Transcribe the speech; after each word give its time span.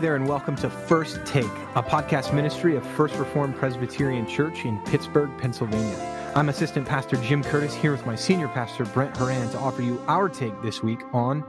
There, 0.00 0.16
and 0.16 0.26
welcome 0.26 0.56
to 0.56 0.70
First 0.70 1.20
Take, 1.26 1.44
a 1.74 1.82
podcast 1.82 2.32
ministry 2.32 2.74
of 2.74 2.86
First 2.86 3.16
Reformed 3.16 3.54
Presbyterian 3.54 4.26
Church 4.26 4.64
in 4.64 4.78
Pittsburgh, 4.84 5.30
Pennsylvania. 5.36 6.32
I'm 6.34 6.48
Assistant 6.48 6.88
Pastor 6.88 7.16
Jim 7.16 7.44
Curtis 7.44 7.74
here 7.74 7.92
with 7.92 8.06
my 8.06 8.14
senior 8.14 8.48
pastor 8.48 8.86
Brent 8.86 9.14
Horan 9.14 9.50
to 9.50 9.58
offer 9.58 9.82
you 9.82 10.02
our 10.08 10.30
take 10.30 10.54
this 10.62 10.82
week 10.82 11.00
on 11.12 11.44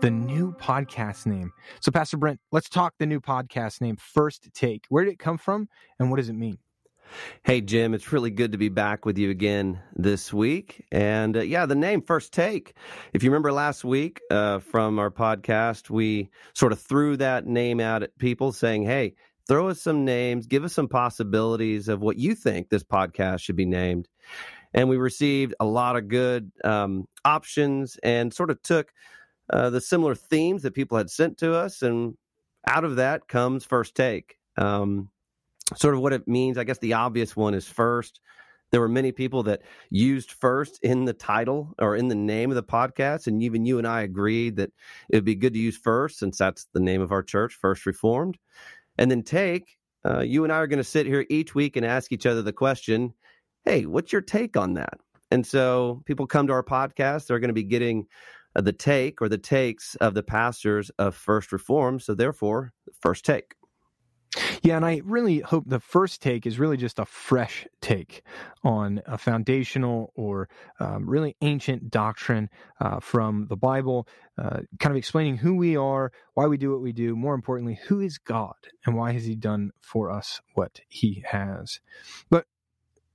the 0.00 0.10
new 0.10 0.52
podcast 0.52 1.26
name. 1.26 1.52
So, 1.80 1.90
Pastor 1.90 2.16
Brent, 2.16 2.40
let's 2.52 2.70
talk 2.70 2.94
the 2.98 3.04
new 3.04 3.20
podcast 3.20 3.82
name, 3.82 3.98
First 3.98 4.48
Take. 4.54 4.86
Where 4.88 5.04
did 5.04 5.12
it 5.12 5.18
come 5.18 5.36
from, 5.36 5.68
and 5.98 6.10
what 6.10 6.16
does 6.16 6.30
it 6.30 6.34
mean? 6.34 6.56
Hey, 7.42 7.60
Jim, 7.60 7.94
it's 7.94 8.12
really 8.12 8.30
good 8.30 8.52
to 8.52 8.58
be 8.58 8.68
back 8.68 9.04
with 9.04 9.18
you 9.18 9.30
again 9.30 9.80
this 9.94 10.32
week. 10.32 10.84
And 10.92 11.36
uh, 11.36 11.40
yeah, 11.40 11.66
the 11.66 11.74
name 11.74 12.02
First 12.02 12.32
Take. 12.32 12.74
If 13.12 13.22
you 13.22 13.30
remember 13.30 13.52
last 13.52 13.84
week 13.84 14.20
uh, 14.30 14.58
from 14.60 14.98
our 14.98 15.10
podcast, 15.10 15.90
we 15.90 16.30
sort 16.54 16.72
of 16.72 16.80
threw 16.80 17.16
that 17.16 17.46
name 17.46 17.80
out 17.80 18.02
at 18.02 18.16
people 18.18 18.52
saying, 18.52 18.84
hey, 18.84 19.14
throw 19.48 19.68
us 19.68 19.80
some 19.80 20.04
names, 20.04 20.46
give 20.46 20.64
us 20.64 20.72
some 20.72 20.88
possibilities 20.88 21.88
of 21.88 22.00
what 22.00 22.18
you 22.18 22.34
think 22.34 22.68
this 22.68 22.84
podcast 22.84 23.40
should 23.40 23.56
be 23.56 23.66
named. 23.66 24.08
And 24.72 24.88
we 24.88 24.96
received 24.96 25.54
a 25.58 25.64
lot 25.64 25.96
of 25.96 26.08
good 26.08 26.52
um, 26.62 27.08
options 27.24 27.98
and 28.02 28.32
sort 28.32 28.50
of 28.50 28.62
took 28.62 28.92
uh, 29.52 29.70
the 29.70 29.80
similar 29.80 30.14
themes 30.14 30.62
that 30.62 30.74
people 30.74 30.96
had 30.96 31.10
sent 31.10 31.38
to 31.38 31.54
us. 31.54 31.82
And 31.82 32.16
out 32.66 32.84
of 32.84 32.96
that 32.96 33.26
comes 33.26 33.64
First 33.64 33.94
Take. 33.94 34.36
Um, 34.56 35.10
sort 35.76 35.94
of 35.94 36.00
what 36.00 36.12
it 36.12 36.28
means. 36.28 36.58
I 36.58 36.64
guess 36.64 36.78
the 36.78 36.94
obvious 36.94 37.36
one 37.36 37.54
is 37.54 37.66
first. 37.66 38.20
There 38.70 38.80
were 38.80 38.88
many 38.88 39.10
people 39.12 39.42
that 39.44 39.62
used 39.90 40.32
first 40.32 40.78
in 40.82 41.04
the 41.04 41.12
title 41.12 41.74
or 41.78 41.96
in 41.96 42.08
the 42.08 42.14
name 42.14 42.50
of 42.50 42.56
the 42.56 42.62
podcast. 42.62 43.26
And 43.26 43.42
even 43.42 43.64
you 43.64 43.78
and 43.78 43.86
I 43.86 44.02
agreed 44.02 44.56
that 44.56 44.70
it 45.08 45.16
would 45.16 45.24
be 45.24 45.34
good 45.34 45.54
to 45.54 45.58
use 45.58 45.76
first 45.76 46.18
since 46.18 46.38
that's 46.38 46.66
the 46.72 46.80
name 46.80 47.00
of 47.00 47.10
our 47.12 47.22
church, 47.22 47.54
First 47.54 47.84
Reformed. 47.84 48.38
And 48.96 49.10
then 49.10 49.22
take, 49.22 49.76
uh, 50.04 50.20
you 50.20 50.44
and 50.44 50.52
I 50.52 50.56
are 50.56 50.66
going 50.66 50.78
to 50.78 50.84
sit 50.84 51.06
here 51.06 51.26
each 51.28 51.54
week 51.54 51.76
and 51.76 51.84
ask 51.84 52.12
each 52.12 52.26
other 52.26 52.42
the 52.42 52.52
question 52.52 53.14
hey, 53.66 53.84
what's 53.84 54.10
your 54.10 54.22
take 54.22 54.56
on 54.56 54.72
that? 54.72 54.98
And 55.30 55.46
so 55.46 56.02
people 56.06 56.26
come 56.26 56.46
to 56.46 56.52
our 56.54 56.62
podcast, 56.62 57.26
they're 57.26 57.38
going 57.38 57.48
to 57.48 57.54
be 57.54 57.62
getting 57.62 58.06
uh, 58.56 58.62
the 58.62 58.72
take 58.72 59.20
or 59.20 59.28
the 59.28 59.38
takes 59.38 59.96
of 59.96 60.14
the 60.14 60.22
pastors 60.22 60.90
of 60.98 61.14
First 61.14 61.52
Reform. 61.52 62.00
So 62.00 62.14
therefore, 62.14 62.72
first 63.00 63.24
take. 63.24 63.54
Yeah, 64.62 64.76
and 64.76 64.84
I 64.84 65.02
really 65.04 65.40
hope 65.40 65.64
the 65.66 65.80
first 65.80 66.22
take 66.22 66.46
is 66.46 66.58
really 66.58 66.76
just 66.76 66.98
a 66.98 67.04
fresh 67.04 67.66
take 67.80 68.22
on 68.62 69.02
a 69.06 69.18
foundational 69.18 70.12
or 70.14 70.48
um, 70.78 71.08
really 71.08 71.36
ancient 71.40 71.90
doctrine 71.90 72.48
uh, 72.80 73.00
from 73.00 73.46
the 73.48 73.56
Bible, 73.56 74.06
uh, 74.38 74.60
kind 74.78 74.92
of 74.92 74.96
explaining 74.96 75.38
who 75.38 75.56
we 75.56 75.76
are, 75.76 76.12
why 76.34 76.46
we 76.46 76.56
do 76.58 76.70
what 76.70 76.80
we 76.80 76.92
do, 76.92 77.16
more 77.16 77.34
importantly, 77.34 77.80
who 77.88 78.00
is 78.00 78.18
God 78.18 78.54
and 78.86 78.94
why 78.94 79.12
has 79.12 79.24
He 79.24 79.34
done 79.34 79.72
for 79.80 80.10
us 80.10 80.40
what 80.54 80.80
He 80.88 81.24
has. 81.26 81.80
But 82.28 82.46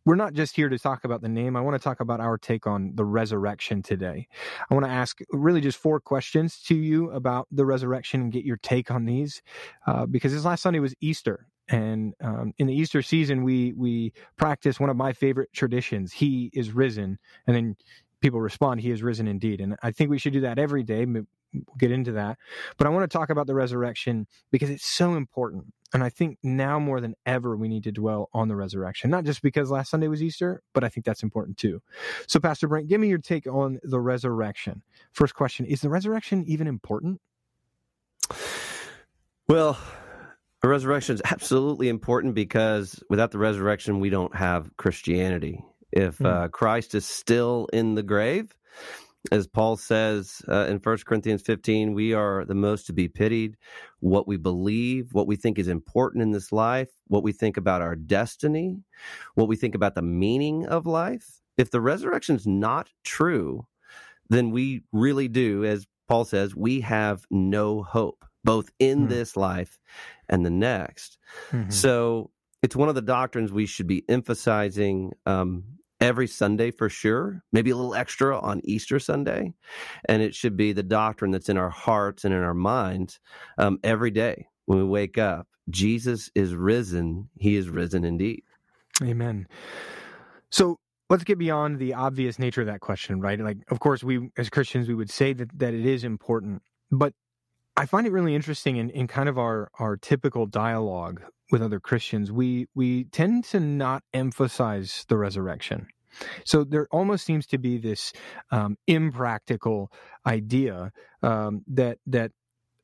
we're 0.06 0.16
not 0.16 0.34
just 0.34 0.56
here 0.56 0.70
to 0.70 0.78
talk 0.78 1.04
about 1.04 1.22
the 1.22 1.30
name. 1.30 1.56
I 1.56 1.62
want 1.62 1.76
to 1.76 1.84
talk 1.84 2.00
about 2.00 2.20
our 2.20 2.38
take 2.38 2.68
on 2.68 2.92
the 2.96 3.04
resurrection 3.04 3.82
today. 3.82 4.28
I 4.70 4.74
want 4.74 4.86
to 4.86 4.92
ask 4.92 5.20
really 5.32 5.62
just 5.62 5.78
four 5.78 6.00
questions 6.00 6.60
to 6.68 6.76
you 6.76 7.10
about 7.12 7.48
the 7.52 7.66
resurrection 7.66 8.22
and 8.22 8.32
get 8.32 8.46
your 8.46 8.58
take 8.58 8.92
on 8.92 9.06
these, 9.06 9.42
uh, 9.88 10.06
because 10.06 10.32
this 10.32 10.46
last 10.46 10.62
Sunday 10.62 10.80
was 10.80 10.94
Easter, 11.02 11.48
and 11.68 12.14
um, 12.22 12.54
in 12.58 12.68
the 12.68 12.74
Easter 12.74 13.02
season, 13.02 13.44
we 13.44 13.74
we 13.74 14.14
practice 14.38 14.80
one 14.80 14.90
of 14.90 14.96
my 14.96 15.14
favorite 15.14 15.52
traditions. 15.54 16.14
He 16.14 16.52
is 16.54 16.72
risen, 16.72 17.18
and 17.48 17.56
then 17.56 17.76
people 18.22 18.40
respond, 18.40 18.82
"He 18.82 18.92
is 18.92 19.02
risen 19.02 19.28
indeed." 19.28 19.60
And 19.60 19.76
I 19.82 19.92
think 19.92 20.12
we 20.12 20.20
should 20.20 20.34
do 20.34 20.42
that 20.42 20.60
every 20.60 20.84
day. 20.84 21.06
We'll 21.68 21.78
get 21.78 21.92
into 21.92 22.14
that, 22.14 22.38
but 22.78 22.88
I 22.88 22.90
want 22.90 23.10
to 23.10 23.18
talk 23.18 23.30
about 23.30 23.48
the 23.48 23.56
resurrection 23.56 24.28
because 24.52 24.70
it's 24.70 24.86
so 24.86 25.16
important. 25.16 25.74
And 25.94 26.04
I 26.04 26.10
think 26.10 26.40
now 26.44 26.78
more 26.80 27.00
than 27.00 27.16
ever, 27.26 27.56
we 27.56 27.70
need 27.70 27.84
to 27.86 27.92
dwell 27.92 28.30
on 28.34 28.48
the 28.48 28.56
resurrection, 28.56 29.10
not 29.10 29.24
just 29.24 29.42
because 29.42 29.72
last 29.72 29.92
Sunday 29.92 30.08
was 30.08 30.22
Easter, 30.22 30.62
but 30.74 30.84
I 30.84 30.90
think 30.90 31.06
that's 31.06 31.24
important 31.24 31.58
too. 31.58 31.82
So, 32.28 32.40
Pastor 32.40 32.68
Brent, 32.68 32.88
give 32.88 33.00
me 33.00 33.08
your 33.08 33.18
take 33.18 33.48
on 33.48 33.80
the 33.84 34.00
resurrection. 34.00 34.82
First 35.14 35.36
question 35.36 35.66
Is 35.66 35.82
the 35.82 35.90
resurrection 35.90 36.44
even 36.48 36.68
important? 36.68 37.22
Well, 39.48 39.78
the 40.62 40.68
resurrection 40.68 41.16
is 41.16 41.22
absolutely 41.24 41.90
important 41.90 42.34
because 42.34 43.02
without 43.10 43.32
the 43.32 43.38
resurrection, 43.38 44.00
we 44.00 44.10
don't 44.10 44.36
have 44.36 44.76
Christianity. 44.78 45.64
If 45.92 46.18
mm. 46.18 46.26
uh, 46.26 46.48
Christ 46.50 46.96
is 46.96 47.06
still 47.06 47.70
in 47.72 47.96
the 47.96 48.04
grave, 48.04 48.54
as 49.32 49.48
Paul 49.48 49.78
says 49.78 50.42
uh, 50.48 50.66
in 50.68 50.78
1 50.78 50.98
Corinthians 51.06 51.42
15, 51.42 51.94
we 51.94 52.14
are 52.14 52.46
the 52.46 52.56
most 52.56 52.86
to 52.88 52.94
be 52.94 53.08
pitied. 53.08 53.58
What 54.00 54.28
we 54.28 54.38
believe, 54.38 55.14
what 55.14 55.28
we 55.28 55.36
think 55.36 55.60
is 55.60 55.68
important 55.68 56.22
in 56.22 56.32
this 56.32 56.52
life, 56.52 56.90
what 57.08 57.24
we 57.24 57.32
think 57.32 57.58
about 57.58 57.82
our 57.82 57.96
destiny, 57.96 58.84
what 59.36 59.48
we 59.48 59.56
think 59.56 59.76
about 59.76 59.96
the 59.96 60.02
meaning 60.02 60.66
of 60.68 60.86
life. 60.86 61.42
If 61.58 61.72
the 61.72 61.82
resurrection 61.82 62.36
is 62.36 62.46
not 62.46 62.90
true, 63.04 63.66
then 64.30 64.52
we 64.52 64.84
really 64.92 65.28
do, 65.28 65.64
as 65.64 65.88
Paul 66.08 66.26
says, 66.26 66.56
we 66.56 66.82
have 66.82 67.26
no 67.30 67.84
hope, 67.84 68.26
both 68.44 68.70
in 68.80 69.00
mm-hmm. 69.00 69.10
this 69.10 69.38
life 69.38 69.80
and 70.30 70.46
the 70.46 70.50
next. 70.50 71.18
Mm-hmm. 71.52 71.70
So 71.70 72.32
it's 72.62 72.76
one 72.76 72.90
of 72.90 72.96
the 72.96 73.02
doctrines 73.02 73.52
we 73.52 73.66
should 73.66 73.88
be 73.88 74.04
emphasizing 74.10 75.14
um, 75.26 75.64
every 76.06 76.28
Sunday 76.28 76.70
for 76.70 76.88
sure, 76.88 77.42
maybe 77.52 77.72
a 77.72 77.76
little 77.76 77.96
extra 77.96 78.40
on 78.40 78.62
Easter 78.64 79.00
Sunday. 79.00 79.54
And 80.08 80.22
it 80.22 80.36
should 80.36 80.56
be 80.56 80.72
the 80.72 80.84
doctrine 80.84 81.32
that's 81.32 81.50
in 81.50 81.58
our 81.58 81.72
hearts 81.72 82.24
and 82.24 82.34
in 82.34 82.44
our 82.44 82.54
minds 82.54 83.20
um, 83.58 83.80
every 83.84 84.12
day 84.12 84.48
when 84.66 84.78
we 84.78 84.86
wake 84.86 85.18
up. 85.18 85.48
Jesus 85.68 86.30
is 86.36 86.54
risen. 86.54 87.30
He 87.40 87.56
is 87.56 87.70
risen 87.70 88.06
indeed. 88.06 88.44
Amen. 89.02 89.48
So 90.52 90.78
let's 91.10 91.24
get 91.24 91.40
beyond 91.40 91.80
the 91.80 91.96
obvious 91.96 92.38
nature 92.38 92.62
of 92.62 92.68
that 92.68 92.82
question, 92.82 93.20
right? 93.20 93.40
Like, 93.40 93.58
of 93.70 93.80
course, 93.80 94.04
we 94.04 94.30
as 94.38 94.52
Christians, 94.52 94.88
we 94.88 94.94
would 94.94 95.10
say 95.10 95.34
that, 95.34 95.58
that 95.58 95.74
it 95.74 95.88
is 95.88 96.04
important, 96.04 96.62
but 96.92 97.14
I 97.76 97.88
find 97.88 98.06
it 98.06 98.14
really 98.14 98.36
interesting 98.36 98.78
in, 98.78 98.92
in 98.92 99.08
kind 99.08 99.28
of 99.28 99.40
our, 99.40 99.70
our 99.80 99.98
typical 99.98 100.46
dialogue 100.46 101.24
with 101.52 101.62
other 101.62 101.80
Christians. 101.80 102.32
We 102.32 102.68
we 102.74 103.06
tend 103.06 103.44
to 103.46 103.60
not 103.60 104.04
emphasize 104.14 105.06
the 105.10 105.18
resurrection. 105.18 105.88
So 106.44 106.64
there 106.64 106.88
almost 106.92 107.26
seems 107.26 107.46
to 107.48 107.58
be 107.58 107.78
this 107.78 108.14
um, 108.52 108.78
impractical 108.88 109.92
idea 110.26 110.92
um, 111.22 111.64
that 111.68 112.00
that 112.08 112.32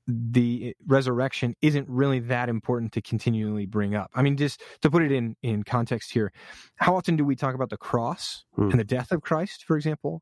the 0.08 0.76
resurrection 0.88 1.56
isn't 1.62 1.88
really 1.88 2.20
that 2.20 2.50
important 2.50 2.92
to 2.94 3.02
continually 3.02 3.66
bring 3.66 3.96
up. 3.96 4.10
I 4.16 4.22
mean, 4.22 4.36
just 4.36 4.62
to 4.82 4.90
put 4.90 5.04
it 5.04 5.12
in 5.12 5.36
in 5.42 5.64
context 5.64 6.12
here, 6.12 6.32
how 6.76 6.96
often 6.96 7.16
do 7.16 7.26
we 7.26 7.36
talk 7.36 7.56
about 7.56 7.70
the 7.70 7.78
cross 7.78 8.46
hmm. 8.56 8.72
and 8.72 8.80
the 8.80 8.84
death 8.84 9.12
of 9.12 9.22
Christ, 9.22 9.64
for 9.64 9.78
example, 9.78 10.22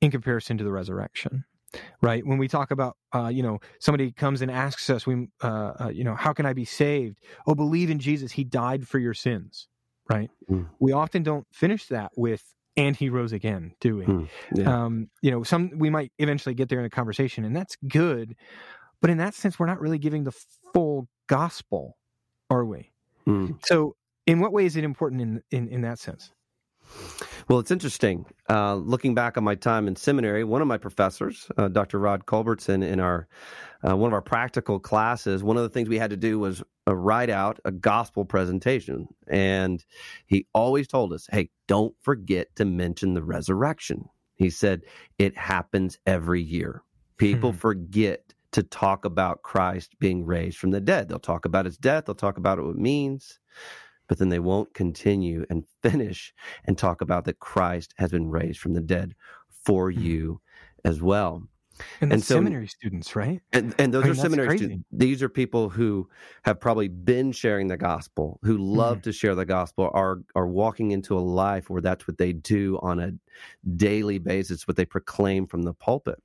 in 0.00 0.10
comparison 0.10 0.58
to 0.58 0.64
the 0.64 0.72
resurrection? 0.72 1.44
right 2.00 2.26
when 2.26 2.38
we 2.38 2.48
talk 2.48 2.70
about 2.70 2.96
uh, 3.14 3.28
you 3.28 3.42
know 3.42 3.58
somebody 3.78 4.10
comes 4.12 4.42
and 4.42 4.50
asks 4.50 4.90
us 4.90 5.06
we 5.06 5.28
uh, 5.42 5.72
uh, 5.80 5.88
you 5.88 6.04
know 6.04 6.14
how 6.14 6.32
can 6.32 6.46
i 6.46 6.52
be 6.52 6.64
saved 6.64 7.20
oh 7.46 7.54
believe 7.54 7.90
in 7.90 7.98
jesus 7.98 8.32
he 8.32 8.44
died 8.44 8.86
for 8.86 8.98
your 8.98 9.14
sins 9.14 9.68
right 10.10 10.30
mm. 10.50 10.66
we 10.78 10.92
often 10.92 11.22
don't 11.22 11.46
finish 11.52 11.86
that 11.86 12.10
with 12.16 12.42
and 12.76 12.96
he 12.96 13.08
rose 13.08 13.32
again 13.32 13.72
do 13.80 13.96
we 13.96 14.04
mm. 14.04 14.28
yeah. 14.54 14.84
um, 14.84 15.08
you 15.22 15.30
know 15.30 15.42
some 15.42 15.70
we 15.76 15.90
might 15.90 16.12
eventually 16.18 16.54
get 16.54 16.68
there 16.68 16.78
in 16.78 16.84
a 16.84 16.90
conversation 16.90 17.44
and 17.44 17.56
that's 17.56 17.76
good 17.88 18.34
but 19.00 19.10
in 19.10 19.18
that 19.18 19.34
sense 19.34 19.58
we're 19.58 19.66
not 19.66 19.80
really 19.80 19.98
giving 19.98 20.24
the 20.24 20.32
full 20.72 21.08
gospel 21.28 21.96
are 22.48 22.64
we 22.64 22.90
mm. 23.26 23.54
so 23.64 23.94
in 24.26 24.40
what 24.40 24.52
way 24.52 24.64
is 24.64 24.76
it 24.76 24.84
important 24.84 25.20
in 25.20 25.42
in, 25.50 25.68
in 25.68 25.80
that 25.82 25.98
sense 25.98 26.32
well, 27.50 27.58
it's 27.58 27.72
interesting. 27.72 28.26
Uh, 28.48 28.76
looking 28.76 29.12
back 29.12 29.36
on 29.36 29.42
my 29.42 29.56
time 29.56 29.88
in 29.88 29.96
seminary, 29.96 30.44
one 30.44 30.62
of 30.62 30.68
my 30.68 30.78
professors, 30.78 31.48
uh, 31.58 31.66
Dr. 31.66 31.98
Rod 31.98 32.24
Culbertson, 32.24 32.84
in 32.84 33.00
our 33.00 33.26
uh, 33.82 33.96
one 33.96 34.10
of 34.10 34.14
our 34.14 34.22
practical 34.22 34.78
classes, 34.78 35.42
one 35.42 35.56
of 35.56 35.64
the 35.64 35.68
things 35.68 35.88
we 35.88 35.98
had 35.98 36.10
to 36.10 36.16
do 36.16 36.38
was 36.38 36.62
uh, 36.86 36.94
write 36.94 37.28
out 37.28 37.58
a 37.64 37.72
gospel 37.72 38.24
presentation, 38.24 39.08
and 39.26 39.84
he 40.26 40.46
always 40.54 40.86
told 40.86 41.12
us, 41.12 41.26
"Hey, 41.28 41.50
don't 41.66 41.96
forget 42.02 42.54
to 42.54 42.64
mention 42.64 43.14
the 43.14 43.22
resurrection." 43.22 44.04
He 44.36 44.48
said 44.48 44.82
it 45.18 45.36
happens 45.36 45.98
every 46.06 46.42
year. 46.42 46.84
People 47.16 47.50
hmm. 47.50 47.58
forget 47.58 48.32
to 48.52 48.62
talk 48.62 49.04
about 49.04 49.42
Christ 49.42 49.98
being 49.98 50.24
raised 50.24 50.56
from 50.56 50.70
the 50.70 50.80
dead. 50.80 51.08
They'll 51.08 51.18
talk 51.18 51.46
about 51.46 51.64
his 51.64 51.78
death. 51.78 52.04
They'll 52.04 52.14
talk 52.14 52.38
about 52.38 52.62
what 52.62 52.70
it 52.70 52.76
means 52.76 53.40
but 54.10 54.18
then 54.18 54.28
they 54.28 54.40
won't 54.40 54.74
continue 54.74 55.46
and 55.50 55.64
finish 55.84 56.34
and 56.64 56.76
talk 56.76 57.00
about 57.00 57.24
that 57.26 57.38
Christ 57.38 57.94
has 57.96 58.10
been 58.10 58.28
raised 58.28 58.58
from 58.58 58.74
the 58.74 58.80
dead 58.80 59.14
for 59.48 59.90
mm-hmm. 59.90 60.02
you 60.02 60.40
as 60.84 61.00
well. 61.00 61.44
And, 62.00 62.12
and 62.12 62.22
so, 62.22 62.34
seminary 62.34 62.66
students, 62.66 63.14
right? 63.14 63.40
And, 63.52 63.72
and 63.78 63.94
those 63.94 64.02
I 64.02 64.06
mean, 64.06 64.12
are 64.12 64.20
seminary 64.20 64.58
students. 64.58 64.84
These 64.90 65.22
are 65.22 65.28
people 65.28 65.68
who 65.68 66.10
have 66.42 66.58
probably 66.60 66.88
been 66.88 67.30
sharing 67.30 67.68
the 67.68 67.76
gospel, 67.76 68.40
who 68.42 68.58
love 68.58 68.96
mm-hmm. 68.96 69.02
to 69.04 69.12
share 69.12 69.36
the 69.36 69.46
gospel, 69.46 69.90
are 69.94 70.18
are 70.34 70.48
walking 70.48 70.90
into 70.90 71.16
a 71.16 71.20
life 71.20 71.70
where 71.70 71.80
that's 71.80 72.08
what 72.08 72.18
they 72.18 72.32
do 72.32 72.80
on 72.82 72.98
a 72.98 73.12
daily 73.76 74.18
basis, 74.18 74.66
what 74.66 74.76
they 74.76 74.84
proclaim 74.84 75.46
from 75.46 75.62
the 75.62 75.72
pulpit. 75.72 76.20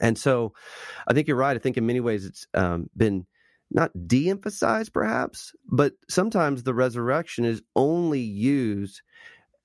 And 0.00 0.18
so, 0.18 0.54
I 1.06 1.12
think 1.12 1.28
you're 1.28 1.36
right. 1.36 1.54
I 1.54 1.60
think 1.60 1.76
in 1.76 1.86
many 1.86 2.00
ways 2.00 2.24
it's 2.24 2.46
um, 2.54 2.88
been 2.96 3.26
not 3.70 3.90
de 4.06 4.30
emphasized 4.30 4.92
perhaps, 4.92 5.52
but 5.70 5.94
sometimes 6.08 6.62
the 6.62 6.74
resurrection 6.74 7.44
is 7.44 7.62
only 7.76 8.20
used 8.20 9.02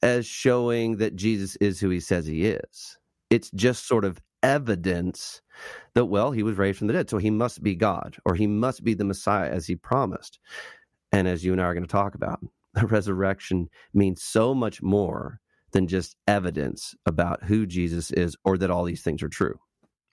as 0.02 0.26
showing 0.26 0.98
that 0.98 1.16
Jesus 1.16 1.56
is 1.58 1.80
who 1.80 1.90
he 1.90 2.00
says 2.00 2.26
he 2.26 2.46
is. 2.46 2.98
It's 3.30 3.52
just 3.52 3.88
sort 3.88 4.06
of 4.06 4.20
evidence 4.42 5.42
that, 5.94 6.06
well, 6.06 6.32
he 6.32 6.44
was 6.44 6.58
raised 6.58 6.80
from 6.80 6.88
the 6.88 6.94
dead, 6.94 7.10
so 7.10 7.18
he 7.18 7.30
must 7.30 7.62
be 7.62 7.76
God 7.76 8.18
or 8.26 8.36
he 8.36 8.48
must 8.48 8.84
be 8.84 8.94
the 8.94 9.04
Messiah 9.04 9.50
as 9.50 9.68
he 9.68 9.76
promised. 9.76 10.40
And 11.12 11.28
as 11.28 11.44
you 11.44 11.52
and 11.52 11.62
I 11.62 11.66
are 11.66 11.74
going 11.74 11.86
to 11.86 11.92
talk 11.92 12.16
about, 12.16 12.40
the 12.74 12.88
resurrection 12.88 13.70
means 13.94 14.24
so 14.24 14.54
much 14.54 14.82
more 14.82 15.40
than 15.72 15.88
just 15.88 16.16
evidence 16.28 16.96
about 17.06 17.44
who 17.44 17.66
Jesus 17.66 18.12
is 18.12 18.36
or 18.44 18.58
that 18.58 18.72
all 18.72 18.84
these 18.84 19.04
things 19.04 19.22
are 19.22 19.30
true. 19.30 19.60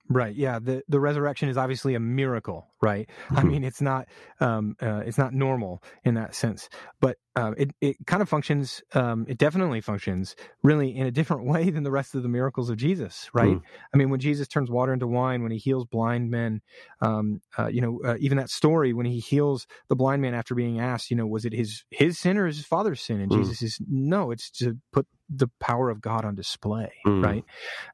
Right. 0.08 0.34
Yeah. 0.34 0.58
The 0.60 0.82
the 0.88 1.00
resurrection 1.00 1.48
is 1.48 1.56
obviously 1.56 1.94
a 1.94 2.00
miracle, 2.00 2.68
right? 2.80 3.08
Mm-hmm. 3.26 3.36
I 3.36 3.42
mean, 3.42 3.64
it's 3.64 3.80
not 3.80 4.08
um, 4.40 4.76
uh, 4.80 5.02
it's 5.04 5.18
not 5.18 5.32
normal 5.32 5.82
in 6.04 6.14
that 6.14 6.34
sense, 6.34 6.68
but 7.00 7.16
uh, 7.34 7.52
it 7.56 7.70
it 7.80 7.96
kind 8.06 8.22
of 8.22 8.28
functions. 8.28 8.82
Um, 8.94 9.26
it 9.28 9.36
definitely 9.36 9.80
functions 9.80 10.36
really 10.62 10.96
in 10.96 11.06
a 11.06 11.10
different 11.10 11.44
way 11.46 11.70
than 11.70 11.82
the 11.82 11.90
rest 11.90 12.14
of 12.14 12.22
the 12.22 12.28
miracles 12.28 12.70
of 12.70 12.76
Jesus, 12.76 13.28
right? 13.34 13.56
Mm. 13.56 13.62
I 13.92 13.96
mean, 13.96 14.10
when 14.10 14.20
Jesus 14.20 14.46
turns 14.46 14.70
water 14.70 14.92
into 14.92 15.08
wine, 15.08 15.42
when 15.42 15.52
he 15.52 15.58
heals 15.58 15.84
blind 15.84 16.30
men, 16.30 16.60
um, 17.00 17.40
uh, 17.58 17.66
you 17.66 17.80
know, 17.80 18.00
uh, 18.04 18.16
even 18.20 18.38
that 18.38 18.50
story 18.50 18.92
when 18.92 19.06
he 19.06 19.18
heals 19.18 19.66
the 19.88 19.96
blind 19.96 20.22
man 20.22 20.34
after 20.34 20.54
being 20.54 20.78
asked, 20.80 21.10
you 21.10 21.16
know, 21.16 21.26
was 21.26 21.44
it 21.44 21.52
his 21.52 21.84
his 21.90 22.18
sin 22.18 22.38
or 22.38 22.46
his 22.46 22.64
father's 22.64 23.00
sin? 23.00 23.20
And 23.20 23.30
mm. 23.32 23.38
Jesus 23.38 23.60
is 23.60 23.78
no, 23.88 24.30
it's 24.30 24.50
to 24.52 24.78
put 24.92 25.06
the 25.28 25.48
power 25.58 25.90
of 25.90 26.00
God 26.00 26.24
on 26.24 26.36
display, 26.36 26.92
mm. 27.04 27.24
right? 27.24 27.44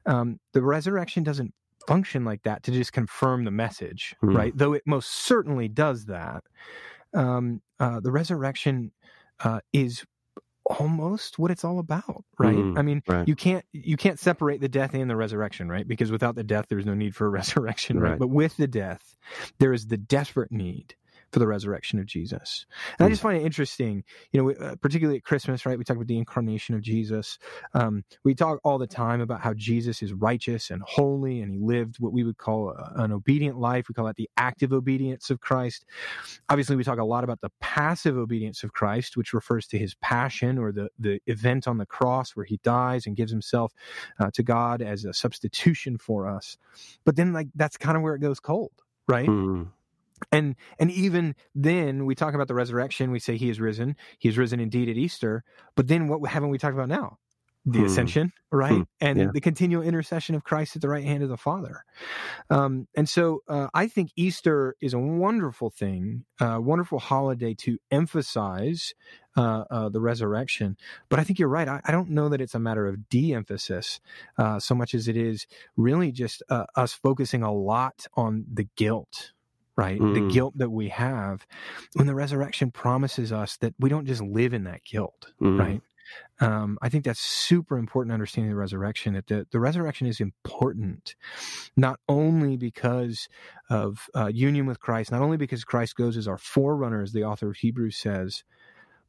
Um, 0.05 0.39
the 0.53 0.61
resurrection 0.61 1.23
doesn't 1.23 1.53
function 1.87 2.25
like 2.25 2.43
that 2.43 2.63
to 2.63 2.71
just 2.71 2.93
confirm 2.93 3.43
the 3.43 3.51
message, 3.51 4.15
mm. 4.23 4.35
right? 4.35 4.55
Though 4.55 4.73
it 4.73 4.83
most 4.85 5.09
certainly 5.09 5.67
does 5.67 6.05
that. 6.05 6.43
Um, 7.13 7.61
uh, 7.79 7.99
the 7.99 8.11
resurrection 8.11 8.91
uh, 9.43 9.59
is 9.71 10.05
almost 10.65 11.37
what 11.37 11.51
it's 11.51 11.65
all 11.65 11.77
about 11.77 12.23
right 12.39 12.55
mm, 12.55 12.79
i 12.79 12.81
mean 12.81 13.03
right. 13.07 13.27
you 13.27 13.35
can't 13.35 13.65
you 13.73 13.97
can't 13.97 14.17
separate 14.17 14.61
the 14.61 14.69
death 14.69 14.93
and 14.93 15.09
the 15.09 15.15
resurrection 15.15 15.67
right 15.67 15.89
because 15.89 16.09
without 16.09 16.35
the 16.35 16.43
death 16.43 16.67
there's 16.69 16.85
no 16.85 16.93
need 16.93 17.13
for 17.13 17.27
a 17.27 17.29
resurrection 17.41 17.99
right, 17.99 18.11
right. 18.11 18.19
but 18.19 18.29
with 18.29 18.55
the 18.55 18.67
death 18.67 19.17
there 19.59 19.73
is 19.73 19.87
the 19.87 19.97
desperate 19.97 20.51
need 20.51 20.95
for 21.33 21.39
the 21.39 21.47
resurrection 21.47 21.97
of 21.97 22.05
Jesus. 22.05 22.67
And. 22.99 23.07
I 23.07 23.09
just 23.09 23.21
hmm. 23.21 23.29
find 23.29 23.41
it 23.41 23.45
interesting, 23.45 24.03
you 24.31 24.41
know, 24.41 24.51
uh, 24.51 24.75
particularly 24.75 25.17
at 25.17 25.23
Christmas, 25.23 25.65
right? 25.65 25.77
We 25.77 25.83
talk 25.83 25.97
about 25.97 26.07
the 26.07 26.17
incarnation 26.19 26.75
of 26.75 26.81
Jesus. 26.81 27.39
Um, 27.73 28.03
we 28.23 28.35
talk 28.35 28.59
all 28.63 28.77
the 28.77 28.85
time 28.85 29.19
about 29.19 29.41
how 29.41 29.55
Jesus 29.55 30.03
is 30.03 30.13
righteous 30.13 30.69
and 30.69 30.83
holy, 30.83 31.41
and 31.41 31.51
he 31.51 31.57
lived 31.57 31.95
what 31.99 32.13
we 32.13 32.23
would 32.23 32.37
call 32.37 32.69
a, 32.69 32.93
an 33.01 33.11
obedient 33.11 33.57
life. 33.57 33.89
We 33.89 33.95
call 33.95 34.05
that 34.05 34.15
the 34.15 34.29
active 34.37 34.71
obedience 34.71 35.31
of 35.31 35.41
Christ. 35.41 35.85
Obviously, 36.49 36.75
we 36.75 36.83
talk 36.83 36.99
a 36.99 37.03
lot 37.03 37.23
about 37.23 37.41
the 37.41 37.49
passive 37.59 38.15
obedience 38.15 38.63
of 38.63 38.73
Christ, 38.73 39.17
which 39.17 39.33
refers 39.33 39.65
to 39.67 39.79
his 39.79 39.95
passion 39.95 40.59
or 40.59 40.71
the, 40.71 40.89
the 40.99 41.19
event 41.25 41.67
on 41.67 41.79
the 41.79 41.87
cross 41.87 42.35
where 42.35 42.45
he 42.45 42.59
dies 42.63 43.07
and 43.07 43.15
gives 43.15 43.31
himself 43.31 43.73
uh, 44.19 44.29
to 44.35 44.43
God 44.43 44.83
as 44.83 45.03
a 45.03 45.13
substitution 45.13 45.97
for 45.97 46.27
us. 46.27 46.57
But 47.05 47.15
then, 47.15 47.33
like, 47.33 47.47
that's 47.55 47.75
kind 47.75 47.97
of 47.97 48.03
where 48.03 48.13
it 48.13 48.19
goes 48.19 48.39
cold, 48.39 48.71
right? 49.07 49.27
Mm 49.27 49.69
and 50.31 50.55
and 50.79 50.91
even 50.91 51.35
then 51.55 52.05
we 52.05 52.15
talk 52.15 52.33
about 52.33 52.47
the 52.47 52.55
resurrection 52.55 53.11
we 53.11 53.19
say 53.19 53.37
he 53.37 53.49
is 53.49 53.59
risen 53.59 53.95
he 54.19 54.29
is 54.29 54.37
risen 54.37 54.59
indeed 54.59 54.89
at 54.89 54.97
easter 54.97 55.43
but 55.75 55.87
then 55.87 56.07
what 56.07 56.29
haven't 56.29 56.49
we 56.49 56.57
talked 56.57 56.73
about 56.73 56.89
now 56.89 57.17
the 57.65 57.79
hmm. 57.79 57.85
ascension 57.85 58.33
right 58.51 58.73
hmm. 58.73 58.81
and 58.99 59.17
yeah. 59.17 59.27
the 59.33 59.39
continual 59.39 59.83
intercession 59.83 60.35
of 60.35 60.43
christ 60.43 60.75
at 60.75 60.81
the 60.81 60.89
right 60.89 61.05
hand 61.05 61.23
of 61.23 61.29
the 61.29 61.37
father 61.37 61.85
um, 62.49 62.87
and 62.95 63.07
so 63.07 63.41
uh, 63.47 63.67
i 63.73 63.87
think 63.87 64.11
easter 64.15 64.75
is 64.81 64.93
a 64.93 64.99
wonderful 64.99 65.69
thing 65.69 66.25
a 66.41 66.59
wonderful 66.59 66.99
holiday 66.99 67.53
to 67.53 67.77
emphasize 67.89 68.93
uh, 69.35 69.63
uh, 69.71 69.89
the 69.89 70.01
resurrection 70.01 70.77
but 71.09 71.19
i 71.19 71.23
think 71.23 71.39
you're 71.39 71.47
right 71.47 71.67
I, 71.67 71.81
I, 71.85 71.91
don't 71.91 72.09
know 72.09 72.29
that 72.29 72.41
it's 72.41 72.53
a 72.53 72.59
matter 72.59 72.85
of 72.85 73.09
de-emphasis 73.09 73.99
uh, 74.37 74.59
so 74.59 74.75
much 74.75 74.93
as 74.93 75.07
it 75.07 75.17
is 75.17 75.47
really 75.77 76.11
just 76.11 76.43
uh, 76.49 76.65
us 76.75 76.93
focusing 76.93 77.43
a 77.43 77.53
lot 77.53 78.05
on 78.15 78.45
the 78.51 78.67
guilt 78.75 79.32
right? 79.75 79.99
Mm. 79.99 80.13
The 80.13 80.33
guilt 80.33 80.57
that 80.57 80.69
we 80.69 80.89
have 80.89 81.45
when 81.93 82.07
the 82.07 82.15
resurrection 82.15 82.71
promises 82.71 83.31
us 83.31 83.57
that 83.57 83.73
we 83.79 83.89
don't 83.89 84.05
just 84.05 84.21
live 84.21 84.53
in 84.53 84.65
that 84.65 84.83
guilt, 84.83 85.33
mm. 85.41 85.59
right? 85.59 85.81
Um, 86.39 86.77
I 86.81 86.89
think 86.89 87.05
that's 87.05 87.19
super 87.19 87.77
important 87.77 88.13
understanding 88.13 88.51
the 88.51 88.57
resurrection. 88.57 89.13
That 89.13 89.27
the, 89.27 89.47
the 89.51 89.59
resurrection 89.59 90.07
is 90.07 90.19
important, 90.19 91.15
not 91.75 91.99
only 92.07 92.57
because 92.57 93.29
of 93.69 94.09
uh, 94.15 94.27
union 94.27 94.65
with 94.65 94.79
Christ, 94.79 95.11
not 95.11 95.21
only 95.21 95.37
because 95.37 95.63
Christ 95.63 95.95
goes 95.95 96.17
as 96.17 96.27
our 96.27 96.37
forerunner, 96.37 97.01
as 97.01 97.13
the 97.13 97.23
author 97.23 97.49
of 97.49 97.57
Hebrews 97.57 97.97
says, 97.97 98.43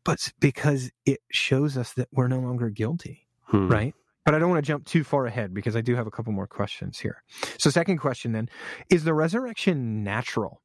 but 0.04 0.32
because 0.38 0.90
it 1.06 1.20
shows 1.30 1.76
us 1.76 1.92
that 1.94 2.08
we're 2.12 2.28
no 2.28 2.40
longer 2.40 2.70
guilty, 2.70 3.26
hmm. 3.46 3.68
right? 3.68 3.94
But 4.24 4.34
I 4.34 4.38
don't 4.38 4.48
want 4.48 4.64
to 4.64 4.66
jump 4.66 4.86
too 4.86 5.04
far 5.04 5.26
ahead 5.26 5.52
because 5.52 5.76
I 5.76 5.80
do 5.80 5.94
have 5.96 6.06
a 6.06 6.10
couple 6.10 6.32
more 6.32 6.46
questions 6.46 6.98
here. 6.98 7.22
So, 7.58 7.70
second 7.70 7.98
question 7.98 8.32
then 8.32 8.48
is 8.90 9.04
the 9.04 9.14
resurrection 9.14 10.02
natural? 10.02 10.62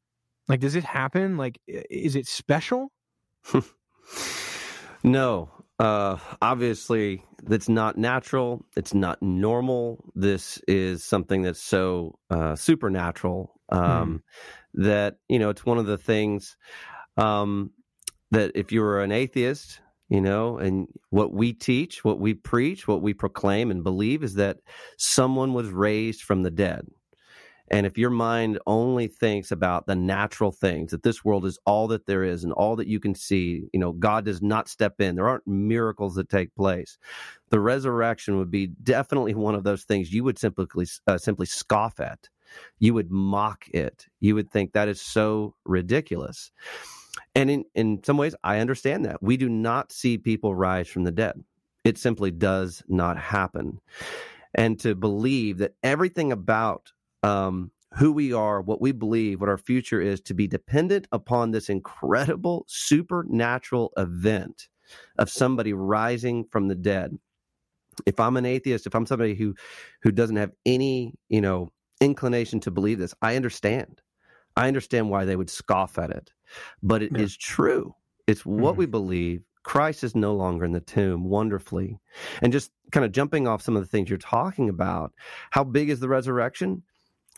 Like, 0.48 0.62
does 0.62 0.76
it 0.76 0.84
happen? 0.84 1.38
Like, 1.38 1.60
is 1.68 2.16
it 2.16 2.28
special? 2.28 2.92
no. 5.04 5.50
Uh, 5.78 6.18
obviously, 6.42 7.24
that's 7.44 7.70
not 7.70 7.98
natural. 7.98 8.66
It's 8.76 8.94
not 8.94 9.22
normal. 9.22 10.04
This 10.14 10.60
is 10.68 11.06
something 11.06 11.44
that's 11.44 11.62
so 11.62 12.20
uh, 12.30 12.56
supernatural 12.56 13.54
um, 13.70 14.24
hmm. 14.74 14.84
that, 14.84 15.18
you 15.30 15.40
know, 15.40 15.50
it's 15.50 15.66
one 15.66 15.78
of 15.78 15.86
the 15.86 15.98
things 15.98 16.58
um, 17.16 17.72
that 18.32 18.52
if 18.56 18.72
you 18.72 18.82
were 18.82 19.02
an 19.02 19.12
atheist, 19.14 19.80
you 20.10 20.20
know 20.20 20.58
and 20.58 20.88
what 21.12 21.32
we 21.32 21.54
teach 21.54 22.04
what 22.04 22.20
we 22.20 22.34
preach 22.34 22.88
what 22.88 23.02
we 23.02 23.14
proclaim 23.14 23.72
and 23.72 23.84
believe 23.84 24.24
is 24.24 24.34
that 24.36 24.58
someone 24.98 25.54
was 25.54 25.70
raised 25.70 26.22
from 26.24 26.44
the 26.44 26.52
dead. 26.52 26.86
And 27.72 27.86
if 27.86 28.00
your 28.00 28.10
mind 28.10 28.58
only 28.66 29.08
thinks 29.08 29.52
about 29.52 29.86
the 29.86 29.96
natural 29.96 30.52
things 30.52 30.90
that 30.90 31.04
this 31.04 31.24
world 31.24 31.46
is 31.46 31.60
all 31.68 31.88
that 31.90 32.08
there 32.08 32.24
is 32.24 32.44
and 32.44 32.52
all 32.54 32.76
that 32.78 32.88
you 32.88 33.00
can 33.00 33.14
see 33.14 33.70
you 33.72 33.80
know 33.80 33.92
god 33.94 34.26
does 34.26 34.42
not 34.42 34.68
step 34.68 35.00
in. 35.00 35.16
There 35.16 35.30
aren't 35.30 35.48
miracles 35.48 36.16
that 36.16 36.30
take 36.30 36.54
place. 36.56 36.98
The 37.50 37.60
resurrection 37.60 38.38
would 38.38 38.52
be 38.52 38.68
definitely 38.68 39.36
one 39.36 39.56
of 39.56 39.64
those 39.64 39.84
things 39.84 40.12
you 40.12 40.24
would 40.24 40.40
simply 40.40 40.88
uh, 41.08 41.18
simply 41.20 41.46
scoff 41.46 42.00
at. 42.00 42.30
You 42.80 42.96
would 42.96 43.12
mock 43.12 43.68
it. 43.70 44.08
You 44.20 44.34
would 44.34 44.50
think 44.50 44.74
that 44.74 44.88
is 44.88 45.00
so 45.00 45.54
ridiculous 45.66 46.52
and 47.36 47.50
in, 47.50 47.66
in 47.76 48.04
some 48.04 48.18
ways, 48.18 48.36
I 48.44 48.60
understand 48.60 49.06
that. 49.06 49.22
We 49.22 49.38
do 49.38 49.50
not 49.50 49.92
see 49.92 50.18
people 50.18 50.56
rise 50.56 50.88
from 50.88 51.04
the 51.04 51.12
dead. 51.12 51.44
It 51.84 51.98
simply 51.98 52.32
does 52.32 52.84
not 52.88 53.18
happen. 53.18 53.80
And 54.56 54.80
to 54.80 54.96
believe 54.96 55.60
that 55.60 55.76
everything 55.84 56.32
about 56.32 56.92
um, 57.24 57.72
who 57.98 58.12
we 58.12 58.34
are, 58.34 58.62
what 58.62 58.82
we 58.82 58.92
believe, 58.92 59.40
what 59.40 59.50
our 59.50 59.58
future 59.58 60.02
is, 60.02 60.22
to 60.22 60.34
be 60.34 60.48
dependent 60.48 61.08
upon 61.12 61.52
this 61.52 61.70
incredible 61.70 62.66
supernatural 62.68 63.92
event 63.98 64.68
of 65.18 65.30
somebody 65.30 65.74
rising 65.74 66.46
from 66.52 66.68
the 66.68 66.76
dead. 66.76 67.18
If 68.06 68.20
I'm 68.20 68.38
an 68.38 68.46
atheist, 68.46 68.88
if 68.88 68.96
I'm 68.96 69.06
somebody 69.06 69.36
who 69.36 69.56
who 70.02 70.12
doesn't 70.12 70.38
have 70.38 70.52
any, 70.66 71.14
you 71.28 71.42
know, 71.42 71.72
inclination 72.02 72.60
to 72.62 72.72
believe 72.72 73.00
this, 73.00 73.14
I 73.22 73.36
understand. 73.36 74.02
I 74.56 74.68
understand 74.68 75.10
why 75.10 75.26
they 75.26 75.36
would 75.36 75.50
scoff 75.50 75.98
at 75.98 76.10
it, 76.10 76.32
but 76.82 77.02
it 77.04 77.12
yeah. 77.14 77.22
is 77.22 77.36
true. 77.38 77.94
It's 78.28 78.46
what 78.46 78.72
mm-hmm. 78.72 78.80
we 78.80 78.86
believe. 78.86 79.44
Christ 79.64 80.04
is 80.04 80.16
no 80.16 80.34
longer 80.34 80.66
in 80.66 80.72
the 80.72 80.80
tomb 80.80 81.26
wonderfully. 81.26 82.00
And 82.42 82.54
just 82.54 82.72
kind 82.92 83.06
of 83.06 83.12
jumping 83.12 83.48
off 83.48 83.62
some 83.62 83.76
of 83.76 83.84
the 83.84 83.88
things 83.88 84.10
you're 84.10 84.18
talking 84.18 84.70
about, 84.70 85.14
how 85.52 85.64
big 85.64 85.90
is 85.90 86.00
the 86.00 86.10
resurrection? 86.10 86.84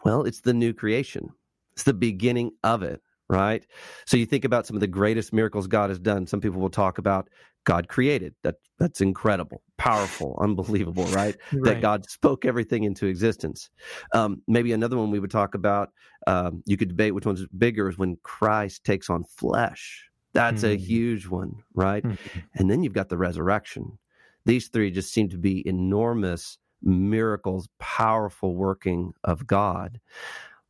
Well, 0.05 0.23
it's 0.23 0.41
the 0.41 0.53
new 0.53 0.73
creation, 0.73 1.29
it's 1.73 1.83
the 1.83 1.93
beginning 1.93 2.51
of 2.63 2.83
it, 2.83 3.01
right? 3.29 3.65
So 4.05 4.17
you 4.17 4.25
think 4.25 4.45
about 4.45 4.65
some 4.65 4.75
of 4.75 4.81
the 4.81 4.87
greatest 4.87 5.33
miracles 5.33 5.67
God 5.67 5.89
has 5.89 5.99
done. 5.99 6.27
Some 6.27 6.41
people 6.41 6.61
will 6.61 6.69
talk 6.69 6.97
about 6.97 7.29
God 7.65 7.87
created. 7.87 8.35
That 8.43 8.55
that's 8.79 9.01
incredible, 9.01 9.61
powerful, 9.77 10.37
unbelievable, 10.41 11.05
right? 11.05 11.35
right? 11.53 11.63
That 11.63 11.81
God 11.81 12.09
spoke 12.09 12.45
everything 12.45 12.83
into 12.83 13.07
existence. 13.07 13.69
Um, 14.13 14.41
maybe 14.47 14.73
another 14.73 14.97
one 14.97 15.11
we 15.11 15.19
would 15.19 15.31
talk 15.31 15.55
about. 15.55 15.89
Um, 16.27 16.63
you 16.65 16.77
could 16.77 16.89
debate 16.89 17.13
which 17.13 17.25
one's 17.25 17.45
bigger 17.57 17.89
is 17.89 17.97
when 17.97 18.17
Christ 18.23 18.83
takes 18.83 19.09
on 19.09 19.23
flesh. 19.23 20.09
That's 20.33 20.63
mm. 20.63 20.73
a 20.73 20.77
huge 20.77 21.27
one, 21.27 21.55
right? 21.73 22.03
Mm. 22.03 22.17
And 22.55 22.71
then 22.71 22.83
you've 22.83 22.93
got 22.93 23.09
the 23.09 23.17
resurrection. 23.17 23.97
These 24.45 24.69
three 24.69 24.91
just 24.91 25.13
seem 25.13 25.29
to 25.29 25.37
be 25.37 25.67
enormous 25.67 26.57
miracles, 26.81 27.69
powerful 27.79 28.55
working 28.55 29.13
of 29.23 29.45
God. 29.45 29.99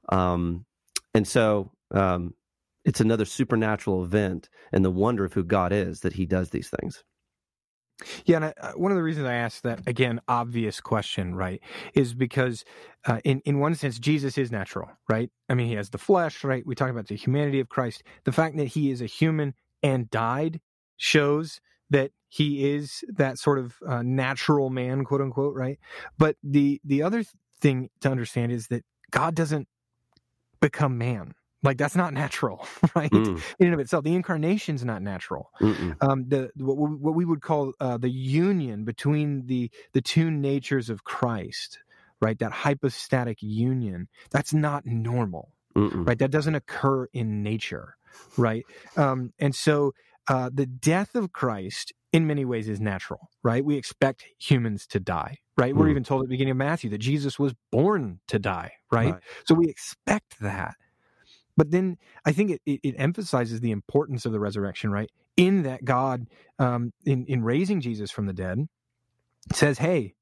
Um, 0.09 0.65
and 1.13 1.27
so 1.27 1.71
um, 1.91 2.33
it's 2.85 3.01
another 3.01 3.25
supernatural 3.25 4.03
event 4.03 4.49
and 4.71 4.83
the 4.83 4.91
wonder 4.91 5.25
of 5.25 5.33
who 5.33 5.43
God 5.43 5.71
is 5.71 6.01
that 6.01 6.13
he 6.13 6.25
does 6.25 6.49
these 6.49 6.69
things. 6.69 7.03
Yeah, 8.25 8.37
and 8.37 8.45
I, 8.45 8.71
one 8.75 8.91
of 8.91 8.95
the 8.95 9.03
reasons 9.03 9.27
I 9.27 9.35
asked 9.35 9.63
that 9.63 9.87
again 9.87 10.21
obvious 10.27 10.81
question, 10.81 11.35
right, 11.35 11.61
is 11.93 12.13
because 12.13 12.63
uh, 13.05 13.19
in 13.23 13.41
in 13.45 13.59
one 13.59 13.75
sense 13.75 13.99
Jesus 13.99 14.37
is 14.37 14.51
natural, 14.51 14.89
right? 15.07 15.29
I 15.49 15.53
mean, 15.53 15.67
he 15.67 15.75
has 15.75 15.89
the 15.91 15.97
flesh, 15.97 16.43
right? 16.43 16.65
We 16.65 16.75
talk 16.75 16.89
about 16.89 17.07
the 17.07 17.15
humanity 17.15 17.59
of 17.59 17.69
Christ. 17.69 18.03
The 18.23 18.31
fact 18.31 18.57
that 18.57 18.69
he 18.69 18.91
is 18.91 19.01
a 19.01 19.05
human 19.05 19.53
and 19.83 20.09
died 20.09 20.61
shows 20.97 21.61
that 21.89 22.11
he 22.27 22.71
is 22.71 23.03
that 23.09 23.37
sort 23.37 23.59
of 23.59 23.75
uh, 23.87 24.01
natural 24.01 24.69
man, 24.69 25.03
quote 25.03 25.21
unquote, 25.21 25.55
right? 25.55 25.77
But 26.17 26.37
the 26.43 26.81
the 26.83 27.03
other 27.03 27.23
thing 27.59 27.89
to 28.01 28.09
understand 28.09 28.51
is 28.51 28.67
that 28.67 28.83
God 29.11 29.35
doesn't 29.35 29.67
become 30.59 30.97
man, 30.97 31.33
like 31.63 31.77
that's 31.77 31.95
not 31.95 32.13
natural, 32.13 32.65
right? 32.95 33.11
Mm. 33.11 33.41
In 33.59 33.67
and 33.67 33.73
of 33.73 33.79
itself, 33.79 34.03
the 34.03 34.15
incarnation 34.15 34.75
is 34.75 34.85
not 34.85 35.01
natural. 35.01 35.51
Um, 36.01 36.25
the 36.27 36.49
what, 36.57 36.75
what, 36.77 37.15
we 37.15 37.25
would 37.25 37.41
call 37.41 37.73
uh, 37.79 37.97
the 37.97 38.09
union 38.09 38.83
between 38.83 39.45
the 39.45 39.69
the 39.93 40.01
two 40.01 40.31
natures 40.31 40.89
of 40.89 41.03
Christ, 41.03 41.79
right? 42.19 42.37
That 42.39 42.51
hypostatic 42.51 43.37
union, 43.41 44.07
that's 44.31 44.53
not 44.53 44.85
normal, 44.85 45.53
Mm-mm. 45.75 46.07
right? 46.07 46.17
That 46.17 46.31
doesn't 46.31 46.55
occur 46.55 47.07
in 47.13 47.43
nature, 47.43 47.95
right? 48.37 48.63
Um, 48.97 49.33
and 49.39 49.53
so 49.53 49.93
uh, 50.27 50.49
the 50.53 50.65
death 50.65 51.15
of 51.15 51.31
Christ, 51.31 51.93
in 52.11 52.27
many 52.27 52.45
ways, 52.45 52.69
is 52.69 52.79
natural, 52.79 53.29
right? 53.43 53.63
We 53.63 53.75
expect 53.75 54.25
humans 54.39 54.87
to 54.87 54.99
die, 54.99 55.37
right? 55.57 55.73
Mm. 55.73 55.77
We're 55.77 55.89
even 55.89 56.03
told 56.03 56.21
at 56.21 56.27
the 56.27 56.33
beginning 56.33 56.51
of 56.51 56.57
Matthew 56.57 56.89
that 56.91 56.99
Jesus 56.99 57.37
was 57.37 57.53
born 57.71 58.19
to 58.27 58.39
die, 58.39 58.71
right? 58.91 59.13
right. 59.13 59.21
So 59.45 59.55
we 59.55 59.67
expect 59.67 60.39
that. 60.39 60.75
But 61.57 61.71
then 61.71 61.97
I 62.25 62.31
think 62.31 62.51
it, 62.51 62.61
it, 62.65 62.79
it, 62.83 62.95
emphasizes 62.97 63.59
the 63.59 63.71
importance 63.71 64.25
of 64.25 64.31
the 64.31 64.39
resurrection, 64.39 64.91
right? 64.91 65.09
In 65.37 65.63
that 65.63 65.85
God, 65.85 66.27
um, 66.59 66.91
in, 67.05 67.25
in 67.25 67.43
raising 67.43 67.81
Jesus 67.81 68.11
from 68.11 68.25
the 68.25 68.33
dead, 68.33 68.67
says, 69.53 69.77
hey, 69.77 70.13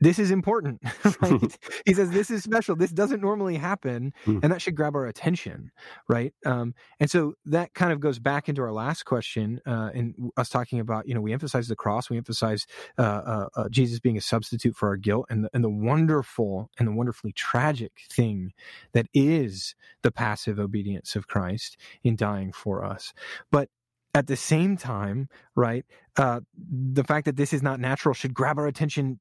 this 0.00 0.18
is 0.18 0.30
important 0.30 0.80
right? 1.22 1.58
He 1.86 1.94
says 1.94 2.10
this 2.10 2.30
is 2.30 2.42
special. 2.42 2.76
This 2.76 2.90
doesn't 2.90 3.20
normally 3.20 3.56
happen 3.56 4.12
mm. 4.26 4.40
and 4.42 4.52
that 4.52 4.60
should 4.62 4.74
grab 4.74 4.94
our 4.94 5.06
attention 5.06 5.70
right? 6.08 6.32
Um, 6.44 6.74
and 7.00 7.10
so 7.10 7.34
that 7.46 7.74
kind 7.74 7.92
of 7.92 8.00
goes 8.00 8.18
back 8.18 8.48
into 8.48 8.62
our 8.62 8.72
last 8.72 9.04
question 9.04 9.60
uh, 9.66 9.90
and 9.94 10.14
us 10.36 10.48
talking 10.48 10.80
about 10.80 11.08
you 11.08 11.14
know 11.14 11.20
we 11.20 11.32
emphasize 11.32 11.68
the 11.68 11.76
cross 11.76 12.10
we 12.10 12.16
emphasize 12.16 12.66
uh, 12.98 13.02
uh, 13.02 13.48
uh, 13.56 13.68
jesus 13.68 14.00
being 14.00 14.16
a 14.16 14.20
substitute 14.20 14.76
for 14.76 14.88
our 14.88 14.96
guilt 14.96 15.26
and 15.30 15.44
the, 15.44 15.50
and 15.52 15.64
the 15.64 15.70
wonderful 15.70 16.70
and 16.78 16.88
the 16.88 16.92
wonderfully 16.92 17.32
tragic 17.32 17.92
thing 18.10 18.52
that 18.92 19.06
is 19.14 19.74
the 20.02 20.10
passive 20.10 20.58
obedience 20.58 21.16
of 21.16 21.26
christ 21.26 21.76
in 22.04 22.16
dying 22.16 22.52
for 22.52 22.84
us. 22.84 23.12
But 23.50 23.68
at 24.14 24.26
the 24.26 24.36
same 24.36 24.76
time, 24.76 25.28
right, 25.54 25.84
uh, 26.16 26.40
the 26.56 27.04
fact 27.04 27.26
that 27.26 27.36
this 27.36 27.52
is 27.52 27.62
not 27.62 27.80
natural 27.80 28.14
should 28.14 28.34
grab 28.34 28.58
our 28.58 28.66
attention 28.66 29.20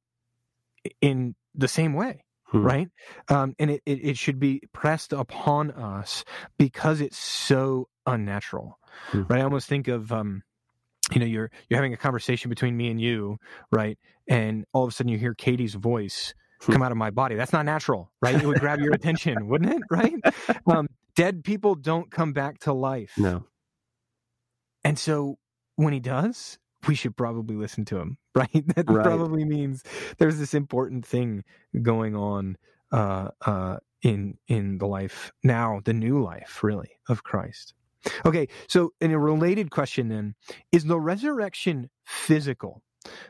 in 1.01 1.35
the 1.55 1.67
same 1.67 1.93
way. 1.93 2.23
Hmm. 2.49 2.63
Right. 2.63 2.87
Um, 3.27 3.55
and 3.59 3.71
it, 3.71 3.81
it, 3.85 3.99
it, 4.03 4.17
should 4.17 4.39
be 4.39 4.61
pressed 4.71 5.11
upon 5.11 5.71
us 5.71 6.23
because 6.57 7.01
it's 7.01 7.17
so 7.17 7.89
unnatural. 8.05 8.79
Hmm. 9.09 9.23
Right. 9.27 9.41
I 9.41 9.43
almost 9.43 9.67
think 9.67 9.89
of, 9.89 10.13
um, 10.13 10.43
you 11.11 11.19
know, 11.19 11.25
you're, 11.25 11.51
you're 11.69 11.77
having 11.77 11.93
a 11.93 11.97
conversation 11.97 12.47
between 12.49 12.77
me 12.77 12.89
and 12.89 13.01
you, 13.01 13.37
right? 13.69 13.97
And 14.29 14.63
all 14.71 14.83
of 14.85 14.89
a 14.89 14.91
sudden 14.93 15.11
you 15.11 15.17
hear 15.17 15.33
Katie's 15.33 15.73
voice 15.73 16.33
hmm. 16.61 16.71
come 16.71 16.83
out 16.83 16.93
of 16.93 16.97
my 16.97 17.11
body. 17.11 17.35
That's 17.35 17.51
not 17.51 17.65
natural, 17.65 18.11
right? 18.21 18.35
It 18.35 18.45
would 18.45 18.61
grab 18.61 18.79
your 18.79 18.93
attention, 18.93 19.47
wouldn't 19.49 19.73
it? 19.73 19.81
Right. 19.91 20.15
Um, 20.67 20.87
dead 21.17 21.43
people 21.43 21.75
don't 21.75 22.09
come 22.09 22.31
back 22.31 22.59
to 22.59 22.71
life. 22.71 23.11
No. 23.17 23.43
And 24.85 24.97
so 24.97 25.37
when 25.75 25.91
he 25.91 25.99
does, 25.99 26.59
we 26.87 26.95
should 26.95 27.17
probably 27.17 27.57
listen 27.57 27.83
to 27.85 27.97
him, 27.97 28.17
right? 28.53 28.75
That 28.75 28.89
right. 28.89 29.03
probably 29.03 29.45
means 29.45 29.83
there's 30.17 30.37
this 30.37 30.53
important 30.53 31.05
thing 31.05 31.43
going 31.81 32.15
on 32.15 32.57
uh, 32.91 33.29
uh, 33.45 33.77
in 34.01 34.37
in 34.47 34.77
the 34.77 34.87
life 34.87 35.31
now, 35.43 35.81
the 35.83 35.93
new 35.93 36.21
life, 36.21 36.63
really, 36.63 36.91
of 37.09 37.23
Christ. 37.23 37.73
Okay, 38.25 38.47
so 38.67 38.93
in 39.01 39.11
a 39.11 39.19
related 39.19 39.71
question, 39.71 40.07
then, 40.07 40.35
is 40.71 40.85
the 40.85 40.99
resurrection 40.99 41.89
physical? 42.05 42.83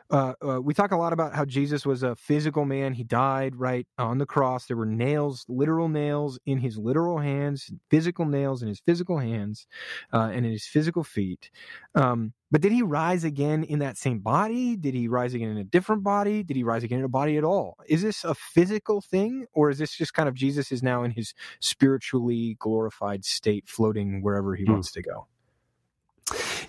Uh, 0.09 0.33
uh, 0.45 0.61
we 0.61 0.73
talk 0.73 0.91
a 0.91 0.97
lot 0.97 1.13
about 1.13 1.35
how 1.35 1.45
Jesus 1.45 1.85
was 1.85 2.03
a 2.03 2.15
physical 2.15 2.65
man. 2.65 2.93
He 2.93 3.03
died 3.03 3.55
right 3.55 3.87
on 3.97 4.17
the 4.17 4.25
cross. 4.25 4.65
There 4.65 4.77
were 4.77 4.85
nails, 4.85 5.45
literal 5.47 5.89
nails 5.89 6.39
in 6.45 6.59
his 6.59 6.77
literal 6.77 7.19
hands, 7.19 7.71
physical 7.89 8.25
nails 8.25 8.61
in 8.61 8.69
his 8.69 8.79
physical 8.79 9.19
hands, 9.19 9.67
uh, 10.13 10.29
and 10.33 10.45
in 10.45 10.51
his 10.51 10.65
physical 10.65 11.03
feet. 11.03 11.51
Um, 11.95 12.33
but 12.49 12.61
did 12.61 12.71
he 12.71 12.81
rise 12.81 13.25
again 13.25 13.63
in 13.63 13.79
that 13.79 13.97
same 13.97 14.19
body? 14.19 14.77
Did 14.77 14.93
he 14.93 15.07
rise 15.09 15.33
again 15.33 15.49
in 15.49 15.57
a 15.57 15.65
different 15.65 16.03
body? 16.03 16.43
Did 16.43 16.55
he 16.55 16.63
rise 16.63 16.83
again 16.83 16.99
in 16.99 17.05
a 17.05 17.09
body 17.09 17.35
at 17.35 17.43
all? 17.43 17.77
Is 17.87 18.01
this 18.01 18.23
a 18.23 18.33
physical 18.33 19.01
thing, 19.01 19.47
or 19.53 19.69
is 19.69 19.79
this 19.79 19.95
just 19.97 20.13
kind 20.13 20.29
of 20.29 20.35
Jesus 20.35 20.71
is 20.71 20.81
now 20.81 21.03
in 21.03 21.11
his 21.11 21.33
spiritually 21.59 22.55
glorified 22.59 23.25
state, 23.25 23.67
floating 23.67 24.21
wherever 24.21 24.55
he 24.55 24.63
hmm. 24.63 24.73
wants 24.73 24.91
to 24.93 25.01
go? 25.01 25.27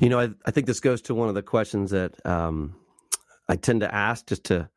You 0.00 0.08
know, 0.08 0.20
I, 0.20 0.30
I, 0.46 0.50
think 0.52 0.66
this 0.66 0.78
goes 0.78 1.02
to 1.02 1.14
one 1.14 1.28
of 1.28 1.34
the 1.34 1.42
questions 1.42 1.90
that 1.90 2.14
um, 2.24 2.76
I 3.48 3.56
tend 3.56 3.80
to 3.80 3.94
ask 3.94 4.26
just 4.26 4.44
to 4.44 4.68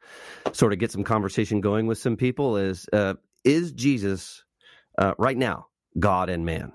sort 0.54 0.74
of 0.74 0.80
get 0.80 0.92
some 0.92 1.04
conversation 1.04 1.62
going 1.62 1.88
with 1.88 1.98
some 1.98 2.16
people 2.16 2.58
is 2.58 2.88
uh, 2.94 3.16
is 3.44 3.72
Jesus 3.72 4.44
uh, 4.98 5.14
right 5.18 5.38
now 5.38 5.68
God 6.00 6.30
and 6.30 6.46
man? 6.46 6.74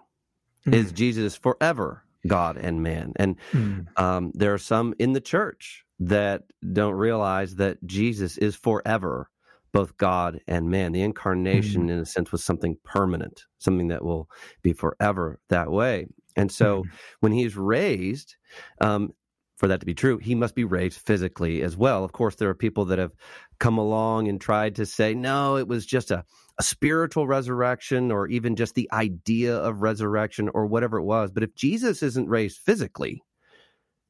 Mm. 0.67 0.75
Is 0.75 0.93
Jesus 0.93 1.37
forever 1.37 2.05
God 2.27 2.57
and 2.57 2.83
man? 2.83 3.13
And 3.17 3.37
mm. 3.53 3.87
um, 3.99 4.33
there 4.35 4.53
are 4.53 4.59
some 4.59 4.95
in 4.99 5.13
the 5.13 5.21
church 5.21 5.85
that 6.01 6.43
don't 6.73 6.95
realize 6.95 7.57
that 7.57 7.85
Jesus 7.87 8.37
is 8.37 8.55
forever 8.55 9.31
both 9.73 9.97
God 9.97 10.41
and 10.47 10.71
man. 10.71 10.93
The 10.93 11.03
incarnation, 11.03 11.89
mm. 11.89 11.91
in 11.91 11.99
a 11.99 12.07
sense, 12.07 12.33
was 12.33 12.45
something 12.45 12.79
permanent, 12.85 13.45
something 13.59 13.89
that 13.89 14.05
will 14.05 14.29
be 14.63 14.73
forever 14.73 15.39
that 15.49 15.71
way. 15.71 16.07
And 16.35 16.51
so 16.53 16.83
mm. 16.83 16.91
when 17.21 17.33
he's 17.33 17.57
raised, 17.57 18.37
um, 18.81 19.13
for 19.57 19.69
that 19.69 19.81
to 19.81 19.87
be 19.87 19.95
true, 19.95 20.19
he 20.19 20.35
must 20.35 20.55
be 20.55 20.65
raised 20.65 21.01
physically 21.01 21.63
as 21.63 21.77
well. 21.77 22.05
Of 22.05 22.13
course, 22.13 22.37
there 22.37 22.49
are 22.51 22.55
people 22.55 22.85
that 22.87 22.99
have 22.99 23.13
come 23.59 23.79
along 23.79 24.29
and 24.29 24.41
tried 24.41 24.77
to 24.77 24.87
say, 24.87 25.15
no, 25.15 25.57
it 25.57 25.67
was 25.67 25.87
just 25.87 26.11
a, 26.11 26.25
a 26.59 26.63
spiritual 26.63 27.27
resurrection 27.27 28.13
or 28.13 28.29
even 28.29 28.57
just 28.57 28.75
the 28.75 28.89
idea 28.93 29.57
of 29.57 29.83
resurrection 29.83 30.51
or 30.53 30.67
whatever 30.67 30.99
it 30.99 31.05
was. 31.05 31.31
But 31.31 31.43
if 31.43 31.55
Jesus 31.55 32.03
isn't 32.03 32.29
raised 32.29 32.59
physically, 32.59 33.23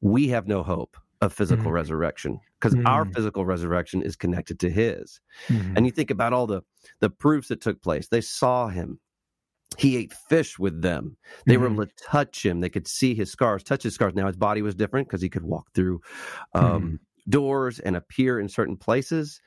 we 0.01 0.27
have 0.29 0.47
no 0.47 0.63
hope 0.63 0.97
of 1.21 1.33
physical 1.33 1.65
mm-hmm. 1.65 1.73
resurrection 1.73 2.39
because 2.59 2.75
mm-hmm. 2.75 2.85
our 2.85 3.05
physical 3.05 3.45
resurrection 3.45 4.01
is 4.01 4.15
connected 4.15 4.59
to 4.59 4.69
his. 4.69 5.19
Mm-hmm. 5.47 5.77
And 5.77 5.85
you 5.85 5.91
think 5.91 6.11
about 6.11 6.33
all 6.33 6.45
the 6.45 6.61
the 6.99 7.09
proofs 7.09 7.47
that 7.47 7.61
took 7.61 7.81
place. 7.81 8.07
They 8.07 8.21
saw 8.21 8.67
him 8.67 8.99
he 9.77 9.97
ate 9.97 10.13
fish 10.13 10.57
with 10.57 10.81
them. 10.81 11.17
They 11.45 11.53
mm-hmm. 11.53 11.61
were 11.61 11.69
able 11.69 11.85
to 11.85 11.91
touch 12.03 12.45
him. 12.45 12.61
They 12.61 12.69
could 12.69 12.87
see 12.87 13.13
his 13.13 13.31
scars, 13.31 13.63
touch 13.63 13.83
his 13.83 13.93
scars. 13.93 14.13
Now 14.15 14.27
his 14.27 14.37
body 14.37 14.61
was 14.61 14.75
different 14.75 15.07
because 15.07 15.21
he 15.21 15.29
could 15.29 15.43
walk 15.43 15.67
through 15.73 16.01
um, 16.53 16.63
mm-hmm. 16.63 16.95
doors 17.29 17.79
and 17.79 17.95
appear 17.95 18.39
in 18.39 18.47
certain 18.49 18.77
places. 18.77 19.41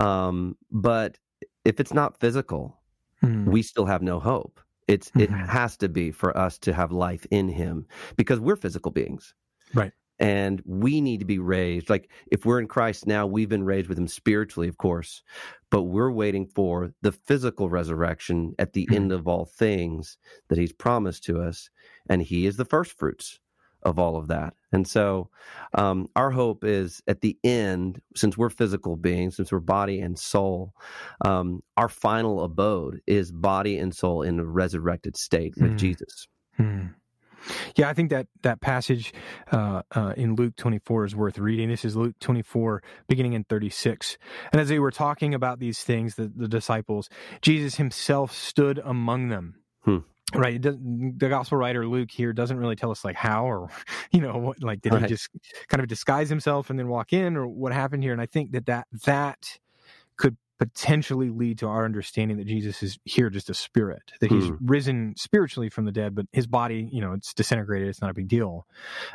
Um, 0.00 0.56
but 0.70 1.18
if 1.64 1.80
it's 1.80 1.94
not 1.94 2.18
physical, 2.20 2.80
mm-hmm. 3.22 3.50
we 3.50 3.62
still 3.62 3.86
have 3.86 4.02
no 4.02 4.18
hope. 4.18 4.60
It's 4.88 5.08
it 5.14 5.30
mm-hmm. 5.30 5.46
has 5.46 5.76
to 5.78 5.88
be 5.88 6.10
for 6.10 6.36
us 6.36 6.58
to 6.58 6.72
have 6.72 6.90
life 6.90 7.24
in 7.30 7.48
him 7.48 7.86
because 8.16 8.40
we're 8.40 8.56
physical 8.56 8.90
beings. 8.90 9.34
Right 9.72 9.92
and 10.20 10.62
we 10.66 11.00
need 11.00 11.18
to 11.20 11.26
be 11.26 11.38
raised. 11.38 11.90
Like 11.90 12.10
if 12.30 12.44
we're 12.44 12.60
in 12.60 12.68
Christ 12.68 13.06
now, 13.06 13.26
we've 13.26 13.48
been 13.48 13.64
raised 13.64 13.88
with 13.88 13.98
him 13.98 14.06
spiritually, 14.06 14.68
of 14.68 14.76
course, 14.76 15.22
but 15.70 15.84
we're 15.84 16.10
waiting 16.10 16.46
for 16.46 16.92
the 17.00 17.12
physical 17.12 17.70
resurrection 17.70 18.54
at 18.58 18.74
the 18.74 18.88
end 18.92 19.12
of 19.12 19.26
all 19.26 19.46
things 19.46 20.18
that 20.48 20.58
he's 20.58 20.72
promised 20.72 21.24
to 21.24 21.40
us. 21.40 21.70
And 22.08 22.22
he 22.22 22.46
is 22.46 22.56
the 22.56 22.64
first 22.64 22.92
fruits 22.92 23.40
of 23.82 23.98
all 23.98 24.16
of 24.16 24.28
that. 24.28 24.52
And 24.72 24.86
so 24.86 25.30
um, 25.74 26.08
our 26.14 26.30
hope 26.30 26.64
is 26.64 27.02
at 27.08 27.22
the 27.22 27.38
end, 27.42 28.00
since 28.14 28.36
we're 28.36 28.50
physical 28.50 28.96
beings, 28.96 29.36
since 29.36 29.50
we're 29.50 29.60
body 29.60 30.00
and 30.00 30.18
soul, 30.18 30.74
um, 31.24 31.62
our 31.78 31.88
final 31.88 32.44
abode 32.44 33.00
is 33.06 33.32
body 33.32 33.78
and 33.78 33.94
soul 33.94 34.20
in 34.20 34.38
a 34.38 34.44
resurrected 34.44 35.16
state 35.16 35.54
with 35.56 35.72
mm. 35.72 35.78
Jesus. 35.78 36.28
Mm. 36.58 36.94
Yeah, 37.76 37.88
I 37.88 37.94
think 37.94 38.10
that 38.10 38.26
that 38.42 38.60
passage 38.60 39.12
uh, 39.52 39.82
uh, 39.94 40.14
in 40.16 40.34
Luke 40.34 40.56
24 40.56 41.06
is 41.06 41.16
worth 41.16 41.38
reading. 41.38 41.68
This 41.68 41.84
is 41.84 41.96
Luke 41.96 42.16
24, 42.20 42.82
beginning 43.08 43.32
in 43.32 43.44
36. 43.44 44.18
And 44.52 44.60
as 44.60 44.68
they 44.68 44.78
were 44.78 44.90
talking 44.90 45.34
about 45.34 45.58
these 45.58 45.82
things, 45.82 46.14
the, 46.14 46.30
the 46.34 46.48
disciples, 46.48 47.08
Jesus 47.42 47.76
himself 47.76 48.32
stood 48.32 48.80
among 48.84 49.28
them. 49.28 49.56
Hmm. 49.82 49.98
Right, 50.32 50.62
the 50.62 51.26
gospel 51.28 51.58
writer 51.58 51.88
Luke 51.88 52.12
here 52.12 52.32
doesn't 52.32 52.56
really 52.56 52.76
tell 52.76 52.92
us 52.92 53.04
like 53.04 53.16
how 53.16 53.46
or 53.46 53.68
you 54.12 54.20
know 54.20 54.36
what, 54.36 54.62
like 54.62 54.80
did 54.80 54.92
right. 54.92 55.02
he 55.02 55.08
just 55.08 55.28
kind 55.66 55.80
of 55.80 55.88
disguise 55.88 56.28
himself 56.28 56.70
and 56.70 56.78
then 56.78 56.86
walk 56.86 57.12
in 57.12 57.36
or 57.36 57.48
what 57.48 57.72
happened 57.72 58.04
here? 58.04 58.12
And 58.12 58.20
I 58.20 58.26
think 58.26 58.52
that 58.52 58.66
that 58.66 58.86
that 59.06 59.58
potentially 60.60 61.30
lead 61.30 61.58
to 61.58 61.66
our 61.66 61.86
understanding 61.86 62.36
that 62.36 62.46
Jesus 62.46 62.82
is 62.82 62.98
here 63.04 63.30
just 63.30 63.48
a 63.48 63.54
spirit, 63.54 64.12
that 64.20 64.30
he's 64.30 64.46
hmm. 64.46 64.54
risen 64.60 65.14
spiritually 65.16 65.70
from 65.70 65.86
the 65.86 65.90
dead, 65.90 66.14
but 66.14 66.26
his 66.32 66.46
body, 66.46 66.86
you 66.92 67.00
know, 67.00 67.14
it's 67.14 67.32
disintegrated. 67.32 67.88
It's 67.88 68.02
not 68.02 68.10
a 68.10 68.14
big 68.14 68.28
deal. 68.28 68.66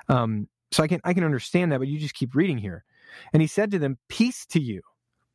Um, 0.09 0.47
so 0.71 0.83
I 0.83 0.87
can 0.87 0.99
I 1.03 1.13
can 1.13 1.23
understand 1.23 1.71
that, 1.71 1.77
but 1.77 1.87
you 1.87 1.99
just 1.99 2.15
keep 2.15 2.33
reading 2.33 2.57
here. 2.57 2.83
And 3.31 3.41
he 3.41 3.47
said 3.47 3.69
to 3.71 3.79
them, 3.79 3.99
Peace 4.09 4.45
to 4.47 4.59
you. 4.59 4.81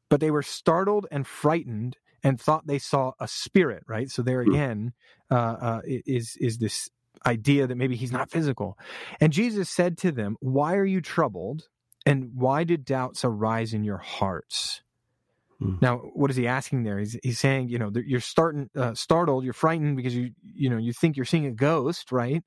But 0.09 0.19
they 0.19 0.33
were 0.33 0.43
startled 0.43 1.07
and 1.13 1.25
frightened 1.25 1.97
and 2.25 2.41
thought 2.41 2.67
they 2.67 2.81
saw 2.81 3.13
a 3.21 3.29
spirit, 3.29 3.85
right? 3.87 4.11
So 4.11 4.23
there 4.23 4.41
Hmm. 4.45 4.51
again 4.51 4.93
uh, 5.31 5.35
uh, 5.35 5.81
is, 5.85 6.37
is 6.41 6.59
this 6.59 6.91
idea 7.25 7.69
that 7.69 7.77
maybe 7.77 7.95
he's 7.95 8.11
not 8.11 8.31
physical. 8.31 8.77
And 9.21 9.33
Jesus 9.33 9.71
said 9.71 9.97
to 9.99 10.11
them, 10.11 10.37
Why 10.41 10.75
are 10.75 10.85
you 10.85 11.01
troubled? 11.01 11.69
And 12.05 12.31
why 12.35 12.65
did 12.65 12.85
doubts 12.85 13.25
arise 13.25 13.73
in 13.73 13.85
your 13.85 13.99
hearts? 13.99 14.83
Hmm. 15.61 15.75
Now, 15.81 15.99
what 16.15 16.31
is 16.31 16.37
he 16.37 16.47
asking 16.49 16.85
there? 16.85 16.99
He's, 16.99 17.19
he's 17.23 17.39
saying, 17.39 17.69
you 17.69 17.79
know, 17.79 17.93
you're 17.95 18.21
starting 18.21 18.71
uh, 18.75 18.95
startled, 18.95 19.45
you're 19.45 19.53
frightened 19.53 19.97
because 19.97 20.17
you, 20.17 20.31
you 20.43 20.71
know, 20.71 20.79
you 20.79 20.93
think 20.95 21.17
you're 21.17 21.27
seeing 21.27 21.47
a 21.47 21.51
ghost, 21.53 22.11
right? 22.13 22.43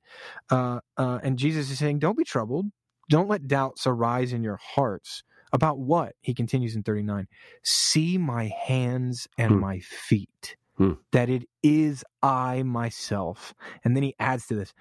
Uh, 0.49 0.79
uh, 0.97 1.19
and 1.23 1.37
Jesus 1.37 1.69
is 1.69 1.77
saying, 1.79 1.99
don't 1.99 2.17
be 2.17 2.23
troubled. 2.23 2.65
Don't 3.09 3.29
let 3.29 3.47
doubts 3.47 3.85
arise 3.85 4.33
in 4.33 4.43
your 4.43 4.57
hearts. 4.57 5.23
About 5.51 5.77
what? 5.77 6.15
He 6.21 6.33
continues 6.33 6.75
in 6.75 6.81
39. 6.81 7.27
See 7.61 8.17
my 8.17 8.51
hands 8.65 9.27
and 9.37 9.51
Hmm. 9.53 9.59
my 9.59 9.79
feet, 9.79 10.57
Hmm. 10.77 10.93
that 11.11 11.29
it 11.29 11.47
is 11.61 12.03
I 12.23 12.63
myself. 12.63 13.53
And 13.83 13.95
then 13.95 14.01
he 14.01 14.15
adds 14.19 14.47
to 14.47 14.55
this, 14.55 14.73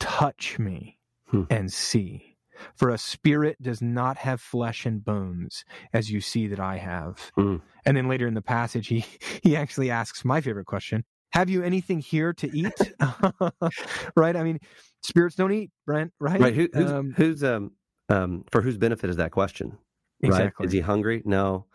touch 0.00 0.58
me 0.58 0.98
Hmm. 1.26 1.42
and 1.50 1.70
see. 1.70 2.33
For 2.74 2.90
a 2.90 2.98
spirit 2.98 3.60
does 3.60 3.82
not 3.82 4.16
have 4.18 4.40
flesh 4.40 4.86
and 4.86 5.04
bones, 5.04 5.64
as 5.92 6.10
you 6.10 6.20
see 6.20 6.46
that 6.48 6.60
I 6.60 6.76
have. 6.78 7.30
Hmm. 7.34 7.56
And 7.84 7.96
then 7.96 8.08
later 8.08 8.26
in 8.26 8.34
the 8.34 8.42
passage, 8.42 8.88
he 8.88 9.04
he 9.42 9.56
actually 9.56 9.90
asks 9.90 10.24
my 10.24 10.40
favorite 10.40 10.66
question: 10.66 11.04
Have 11.32 11.50
you 11.50 11.62
anything 11.62 12.00
here 12.00 12.32
to 12.34 12.56
eat? 12.56 12.72
right? 14.16 14.36
I 14.36 14.42
mean, 14.42 14.58
spirits 15.02 15.36
don't 15.36 15.52
eat, 15.52 15.70
Brent. 15.86 16.12
Right? 16.20 16.40
Right. 16.40 16.54
Who, 16.54 16.68
who's, 16.72 16.90
Um, 16.90 17.14
who's 17.16 17.44
um 17.44 17.72
um 18.08 18.44
for 18.50 18.62
whose 18.62 18.78
benefit 18.78 19.10
is 19.10 19.16
that 19.16 19.30
question? 19.30 19.78
exactly. 20.22 20.64
Right? 20.64 20.66
Is 20.66 20.72
he 20.72 20.80
hungry? 20.80 21.22
No. 21.24 21.66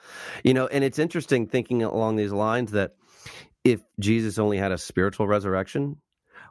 You 0.44 0.54
know, 0.54 0.68
and 0.68 0.84
it's 0.84 1.00
interesting 1.00 1.48
thinking 1.48 1.84
along 1.84 2.16
these 2.16 2.32
lines 2.32 2.72
that 2.72 2.96
if 3.64 3.82
Jesus 4.00 4.40
only 4.40 4.58
had 4.58 4.72
a 4.72 4.78
spiritual 4.78 5.28
resurrection, 5.28 5.98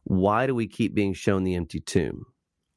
why 0.04 0.46
do 0.46 0.54
we 0.54 0.68
keep 0.68 0.94
being 0.94 1.14
shown 1.14 1.44
the 1.44 1.54
empty 1.54 1.80
tomb? 1.80 2.26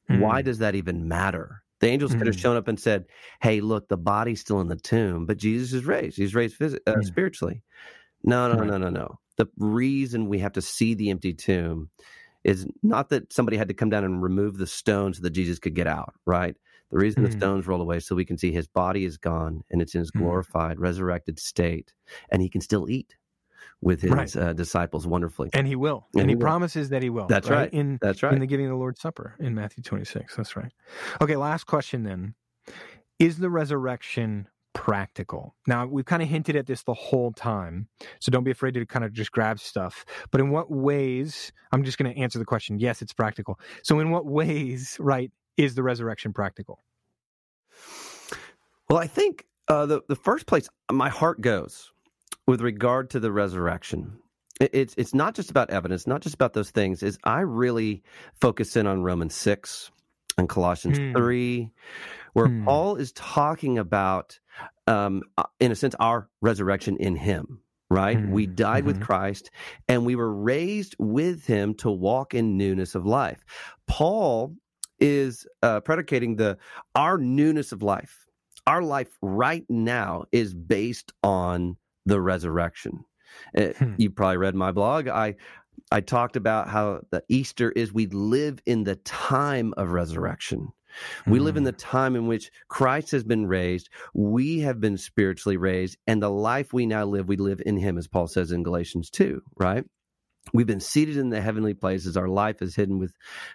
Why 0.08 0.42
Mm. 0.42 0.44
does 0.44 0.58
that 0.58 0.74
even 0.74 1.08
matter? 1.08 1.62
The 1.80 1.88
angels 1.88 2.14
could 2.14 2.26
have 2.26 2.36
Mm. 2.36 2.40
shown 2.40 2.56
up 2.56 2.68
and 2.68 2.78
said, 2.78 3.06
"Hey, 3.42 3.60
look, 3.60 3.88
the 3.88 3.96
body's 3.96 4.40
still 4.40 4.60
in 4.60 4.68
the 4.68 4.76
tomb, 4.76 5.26
but 5.26 5.36
Jesus 5.38 5.72
is 5.72 5.84
raised. 5.84 6.16
He's 6.16 6.34
raised 6.34 6.58
phys- 6.58 6.78
uh, 6.86 6.96
Mm. 6.96 7.04
spiritually." 7.04 7.62
No, 8.24 8.48
no, 8.52 8.58
Right. 8.60 8.68
no, 8.68 8.78
no, 8.78 8.90
no. 8.90 9.18
The 9.36 9.46
reason 9.58 10.28
we 10.28 10.38
have 10.38 10.52
to 10.52 10.62
see 10.62 10.94
the 10.94 11.10
empty 11.10 11.34
tomb 11.34 11.90
is 12.44 12.66
not 12.82 13.08
that 13.10 13.32
somebody 13.32 13.56
had 13.56 13.68
to 13.68 13.74
come 13.74 13.90
down 13.90 14.04
and 14.04 14.22
remove 14.22 14.58
the 14.58 14.66
stone 14.66 15.14
so 15.14 15.22
that 15.22 15.30
Jesus 15.30 15.58
could 15.58 15.74
get 15.74 15.86
out, 15.86 16.14
right? 16.26 16.56
The 16.90 16.98
reason 16.98 17.22
the 17.22 17.28
Mm. 17.30 17.32
stones 17.32 17.66
roll 17.66 17.80
away 17.80 18.00
so 18.00 18.14
we 18.14 18.24
can 18.24 18.36
see 18.38 18.52
his 18.52 18.66
body 18.68 19.04
is 19.04 19.16
gone 19.16 19.62
and 19.70 19.80
it's 19.80 19.94
in 19.94 20.00
his 20.00 20.10
Mm. 20.10 20.18
glorified, 20.18 20.78
resurrected 20.78 21.38
state, 21.38 21.94
and 22.30 22.42
he 22.42 22.48
can 22.48 22.60
still 22.60 22.88
eat 22.90 23.16
with 23.80 24.00
his 24.02 24.10
Right. 24.12 24.36
uh, 24.36 24.52
disciples 24.52 25.06
wonderfully. 25.06 25.50
and 25.52 25.66
he 25.66 25.76
will, 25.76 26.06
And 26.14 26.22
and, 26.22 26.30
he 26.30 26.32
he, 26.32 26.36
will. 26.36 26.42
promises 26.42 26.88
that 26.90 27.02
he 27.02 27.10
will. 27.10 27.26
That's 27.26 27.48
right. 27.50 27.72
In 27.72 27.98
That's 28.00 28.22
right. 28.22 28.32
in 28.32 28.40
the 28.40 28.46
giving 28.46 28.66
of 28.66 28.70
the 28.70 28.76
Lord's 28.76 29.00
Supper 29.00 29.34
in 29.40 29.54
Matthew 29.54 29.82
26. 29.82 30.36
That's 30.36 30.56
right. 30.56 30.72
Okay, 31.20 31.36
last 31.36 31.64
question 31.64 32.04
then. 32.04 32.34
Is 33.18 33.38
the 33.38 33.50
resurrection 33.50 34.48
practical? 34.74 35.54
Now, 35.66 35.86
we've 35.86 36.04
kind 36.04 36.22
of 36.22 36.28
hinted 36.28 36.56
at 36.56 36.66
this 36.66 36.82
the 36.82 36.94
whole 36.94 37.32
time, 37.32 37.88
so 38.20 38.30
don't 38.32 38.42
be 38.44 38.50
afraid 38.50 38.74
to 38.74 38.86
kind 38.86 39.04
of 39.04 39.12
just 39.12 39.30
grab 39.32 39.60
stuff. 39.60 40.04
But 40.30 40.40
in 40.40 40.50
what 40.50 40.70
ways, 40.70 41.52
I'm 41.72 41.84
just 41.84 41.98
going 41.98 42.12
to 42.12 42.18
answer 42.20 42.38
the 42.38 42.44
question 42.44 42.78
yes, 42.78 43.02
it's 43.02 43.12
practical. 43.12 43.60
So, 43.84 44.00
in 44.00 44.10
what 44.10 44.26
ways, 44.26 44.96
right, 44.98 45.30
is 45.56 45.74
the 45.74 45.82
resurrection 45.82 46.32
practical? 46.32 46.82
Well, 48.88 48.98
I 48.98 49.06
think 49.06 49.46
uh, 49.68 49.86
the 49.86 50.02
the 50.08 50.16
first 50.16 50.46
place 50.46 50.68
my 50.90 51.08
heart 51.08 51.40
goes 51.40 51.91
with 52.46 52.60
regard 52.60 53.10
to 53.10 53.20
the 53.20 53.32
resurrection. 53.32 54.18
It's 54.60 54.94
it's 54.96 55.14
not 55.14 55.34
just 55.34 55.50
about 55.50 55.70
evidence, 55.70 56.06
not 56.06 56.20
just 56.20 56.34
about 56.34 56.52
those 56.52 56.70
things. 56.70 57.02
Is 57.02 57.18
I 57.24 57.40
really 57.40 58.02
focus 58.40 58.76
in 58.76 58.86
on 58.86 59.02
Romans 59.02 59.34
six 59.34 59.90
and 60.38 60.48
Colossians 60.48 60.98
Hmm. 60.98 61.12
three, 61.16 61.70
where 62.34 62.48
Hmm. 62.48 62.64
Paul 62.64 62.96
is 62.96 63.12
talking 63.12 63.78
about, 63.78 64.38
um, 64.86 65.22
uh, 65.38 65.44
in 65.58 65.72
a 65.72 65.74
sense, 65.74 65.94
our 65.98 66.28
resurrection 66.40 66.96
in 66.98 67.16
Him. 67.16 67.62
Right, 67.90 68.18
Hmm. 68.18 68.30
we 68.30 68.46
died 68.46 68.84
with 68.84 68.98
Mhm. 68.98 69.02
Christ, 69.02 69.50
and 69.88 70.06
we 70.06 70.16
were 70.16 70.32
raised 70.32 70.96
with 70.98 71.46
Him 71.46 71.74
to 71.76 71.90
walk 71.90 72.32
in 72.34 72.56
newness 72.56 72.94
of 72.94 73.04
life. 73.04 73.44
Paul 73.86 74.56
is 74.98 75.46
uh, 75.62 75.80
predicating 75.80 76.36
the 76.36 76.56
our 76.94 77.18
newness 77.18 77.72
of 77.72 77.82
life 77.82 78.26
our 78.66 78.82
life 78.82 79.18
right 79.20 79.64
now 79.68 80.24
is 80.30 80.54
based 80.54 81.12
on 81.24 81.76
the 82.06 82.20
resurrection. 82.20 83.04
Uh, 83.56 83.68
Hmm. 83.78 83.94
You 83.96 84.10
probably 84.10 84.36
read 84.36 84.54
my 84.54 84.72
blog. 84.72 85.08
I 85.08 85.36
I 85.90 86.00
talked 86.00 86.36
about 86.36 86.68
how 86.68 87.00
the 87.10 87.22
Easter 87.28 87.70
is 87.72 87.92
we 87.92 88.06
live 88.06 88.60
in 88.66 88.84
the 88.84 88.96
time 88.96 89.72
of 89.76 89.90
resurrection. 89.90 90.68
We 91.26 91.38
live 91.38 91.56
in 91.56 91.62
Hmm. 91.62 91.66
the 91.66 91.72
time 91.72 92.16
in 92.16 92.26
which 92.26 92.50
Christ 92.68 93.10
has 93.12 93.24
been 93.24 93.46
raised, 93.46 93.88
we 94.14 94.60
have 94.60 94.80
been 94.80 94.98
spiritually 94.98 95.56
raised, 95.56 95.96
and 96.06 96.22
the 96.22 96.28
life 96.30 96.72
we 96.74 96.84
now 96.86 97.04
live, 97.06 97.28
we 97.28 97.36
live 97.36 97.62
in 97.64 97.78
him, 97.78 97.96
as 97.96 98.06
Paul 98.08 98.26
says 98.26 98.52
in 98.52 98.62
Galatians 98.62 99.08
2, 99.10 99.42
right? 99.56 99.84
We've 100.52 100.66
been 100.66 100.80
seated 100.80 101.16
in 101.16 101.30
the 101.30 101.40
heavenly 101.40 101.74
places. 101.74 102.16
Our 102.16 102.28
life 102.28 102.62
is 102.62 102.74
hidden 102.74 102.98
with 102.98 103.14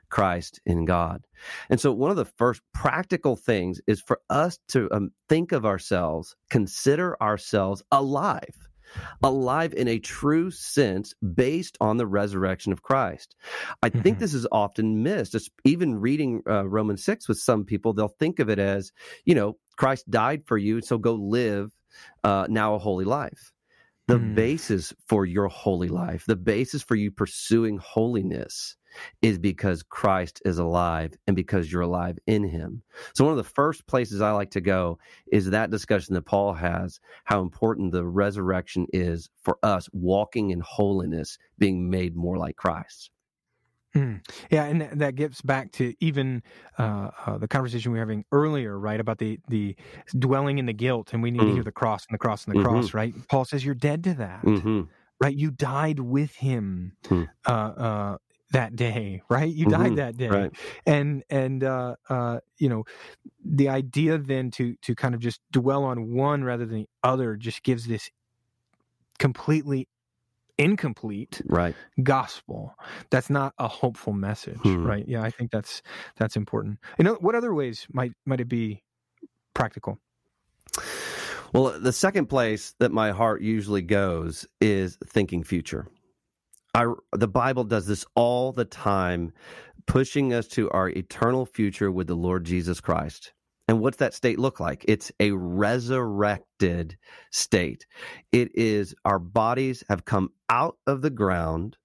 Christ 0.10 0.60
in 0.66 0.86
God. 0.86 1.26
And 1.70 1.80
so, 1.80 1.92
one 1.92 2.12
of 2.12 2.18
the 2.18 2.26
first 2.26 2.62
practical 2.74 3.36
things 3.36 3.82
is 3.88 4.02
for 4.02 4.22
us 4.30 4.58
to 4.70 4.90
um, 4.92 5.12
think 5.30 5.52
of 5.52 5.66
ourselves, 5.66 6.36
consider 6.50 7.22
ourselves 7.22 7.84
alive, 7.92 8.70
alive 9.22 9.74
in 9.74 9.88
a 9.88 10.00
true 10.00 10.50
sense 10.50 11.14
based 11.36 11.78
on 11.82 11.98
the 11.98 12.08
resurrection 12.08 12.72
of 12.72 12.82
Christ. 12.84 13.36
I 13.84 13.90
think 13.90 14.18
Mhm. 14.18 14.20
this 14.20 14.34
is 14.34 14.48
often 14.52 15.04
missed. 15.04 15.36
It's 15.36 15.50
even 15.66 16.00
reading 16.00 16.42
uh, 16.50 16.68
Romans 16.68 17.04
6 17.04 17.28
with 17.28 17.38
some 17.38 17.66
people, 17.66 17.94
they'll 17.94 18.08
think 18.08 18.40
of 18.40 18.50
it 18.50 18.60
as, 18.60 18.92
you 19.26 19.36
know, 19.36 19.58
Christ 19.76 20.10
died 20.10 20.44
for 20.46 20.58
you, 20.58 20.82
so 20.82 20.98
go 20.98 21.14
live 21.14 21.76
uh, 22.24 22.48
now 22.50 22.76
a 22.76 22.80
holy 22.80 23.06
life. 23.06 23.52
The 24.08 24.20
Mm. 24.20 24.36
basis 24.36 24.94
for 25.06 25.26
your 25.26 25.50
holy 25.50 25.90
life, 25.90 26.26
the 26.26 26.36
basis 26.38 26.82
for 26.82 26.96
you 26.96 27.12
pursuing 27.12 27.78
holiness 27.78 28.78
is 29.22 29.38
because 29.38 29.84
Christ 29.84 30.42
is 30.46 30.58
alive 30.58 31.14
and 31.28 31.36
because 31.36 31.72
you're 31.72 31.82
alive 31.82 32.18
in 32.26 32.44
him. 32.46 32.84
So, 33.14 33.26
one 33.26 33.34
of 33.34 33.38
the 33.38 33.44
first 33.44 33.86
places 33.88 34.22
I 34.22 34.32
like 34.32 34.52
to 34.52 34.62
go 34.62 34.98
is 35.32 35.50
that 35.50 35.72
discussion 35.72 36.14
that 36.16 36.22
Paul 36.24 36.54
has 36.54 37.00
how 37.26 37.42
important 37.42 37.92
the 37.92 38.06
resurrection 38.06 38.88
is 38.94 39.30
for 39.44 39.60
us 39.62 39.90
walking 39.92 40.52
in 40.52 40.62
holiness, 40.62 41.38
being 41.58 41.90
made 41.90 42.16
more 42.16 42.38
like 42.38 42.56
Christ. 42.56 43.12
Mm. 43.98 44.22
Yeah, 44.52 44.66
and 44.66 44.82
that- 44.82 45.16
gets 45.16 45.42
back 45.42 45.72
to 45.74 45.96
even 46.00 46.44
uh, 46.78 47.10
uh, 47.26 47.38
the 47.38 47.48
conversation 47.48 47.92
we 47.92 47.98
were 47.98 48.02
having 48.06 48.26
earlier, 48.32 48.78
right? 48.78 49.00
About 49.00 49.18
the 49.18 49.40
the 49.48 49.76
dwelling 50.20 50.60
in 50.60 50.66
the 50.68 50.74
guilt, 50.74 51.14
and 51.14 51.24
we 51.24 51.32
need 51.32 51.46
to 51.46 51.52
Mm. 51.52 51.54
hear 51.54 51.64
the 51.64 51.72
cross 51.72 52.06
and 52.08 52.14
the 52.14 52.20
cross 52.20 52.46
and 52.46 52.52
the 52.52 52.58
cross, 52.58 52.94
right? 52.94 53.16
Paul 53.30 53.46
says 53.46 53.66
you're 53.66 53.76
dead 53.76 54.04
to 54.04 54.14
that, 54.16 54.46
hmm 54.46 54.90
right? 55.22 55.36
You 55.36 55.52
died 55.52 56.00
with 56.02 56.36
him 56.36 56.98
Mm. 57.10 57.28
uh, 57.48 57.52
uh, 57.52 58.18
that 58.52 58.76
day, 58.76 59.22
right? 59.30 59.54
You 59.54 59.66
died 59.66 59.96
that 59.96 60.18
day, 60.18 60.32
Right. 60.36 60.52
and 60.86 61.24
and 61.30 61.64
uh, 61.64 61.96
uh, 62.10 62.40
you 62.60 62.70
know 62.70 62.84
the 63.44 63.70
idea 63.70 64.18
then 64.18 64.52
to 64.52 64.76
to 64.84 64.96
kind 64.96 65.16
of 65.16 65.22
just 65.22 65.42
dwell 65.52 65.84
on 65.86 66.14
one 66.14 66.44
rather 66.44 66.66
than 66.66 66.82
the 66.82 66.90
other 67.04 67.36
just 67.38 67.64
gives 67.64 67.88
this 67.88 68.12
completely 69.20 69.88
incomplete 70.58 71.42
Right. 71.46 71.76
gospel 72.04 72.76
that's 73.12 73.30
not 73.30 73.54
a 73.60 73.68
hopeful 73.68 74.14
message 74.14 74.58
Hmm. 74.64 74.86
right 74.86 75.06
yeah 75.08 75.22
i 75.24 75.30
think 75.30 75.52
that's 75.52 75.82
that's 76.18 76.36
important 76.36 76.80
you 76.98 77.04
know 77.06 77.16
what 77.22 77.36
other 77.36 77.54
ways 77.54 77.86
might 77.94 78.14
might 78.26 78.40
it 78.42 78.48
be 78.50 78.82
practical 79.54 80.00
Well, 81.54 81.80
the 81.80 81.94
second 81.94 82.28
place 82.28 82.74
that 82.80 82.92
my 82.92 83.12
heart 83.12 83.42
usually 83.42 83.82
goes 83.82 84.46
is 84.60 84.98
thinking 85.06 85.44
future. 85.44 85.88
I, 86.76 86.94
the 87.14 87.28
Bible 87.28 87.64
does 87.64 87.88
this 87.88 88.06
all 88.16 88.52
the 88.52 88.66
time, 88.66 89.32
pushing 89.88 90.34
us 90.34 90.48
to 90.50 90.70
our 90.72 90.90
eternal 90.90 91.46
future 91.46 91.90
with 91.90 92.08
the 92.08 92.16
Lord 92.16 92.44
Jesus 92.44 92.82
Christ. 92.82 93.32
And 93.68 93.82
what's 93.82 93.98
that 93.98 94.14
state 94.14 94.40
look 94.40 94.60
like? 94.60 94.86
It's 94.88 95.12
a 95.20 95.32
resurrected 95.32 96.98
state. 97.32 97.86
It 98.32 98.56
is 98.56 98.96
our 99.06 99.20
bodies 99.20 99.84
have 99.90 100.06
come 100.06 100.32
out 100.50 100.78
of 100.88 101.02
the 101.02 101.10
ground 101.10 101.78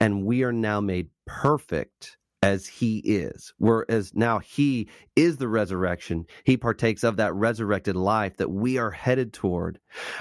and 0.00 0.24
we 0.24 0.42
are 0.42 0.52
now 0.52 0.80
made 0.80 1.10
perfect 1.26 2.16
as 2.42 2.66
he 2.66 2.98
is. 2.98 3.52
Whereas 3.58 4.14
now 4.14 4.38
he 4.38 4.88
is 5.16 5.36
the 5.36 5.48
resurrection. 5.48 6.24
He 6.44 6.56
partakes 6.56 7.04
of 7.04 7.16
that 7.16 7.34
resurrected 7.34 7.96
life 7.96 8.36
that 8.38 8.50
we 8.50 8.78
are 8.78 8.90
headed 8.90 9.32
toward. 9.32 9.80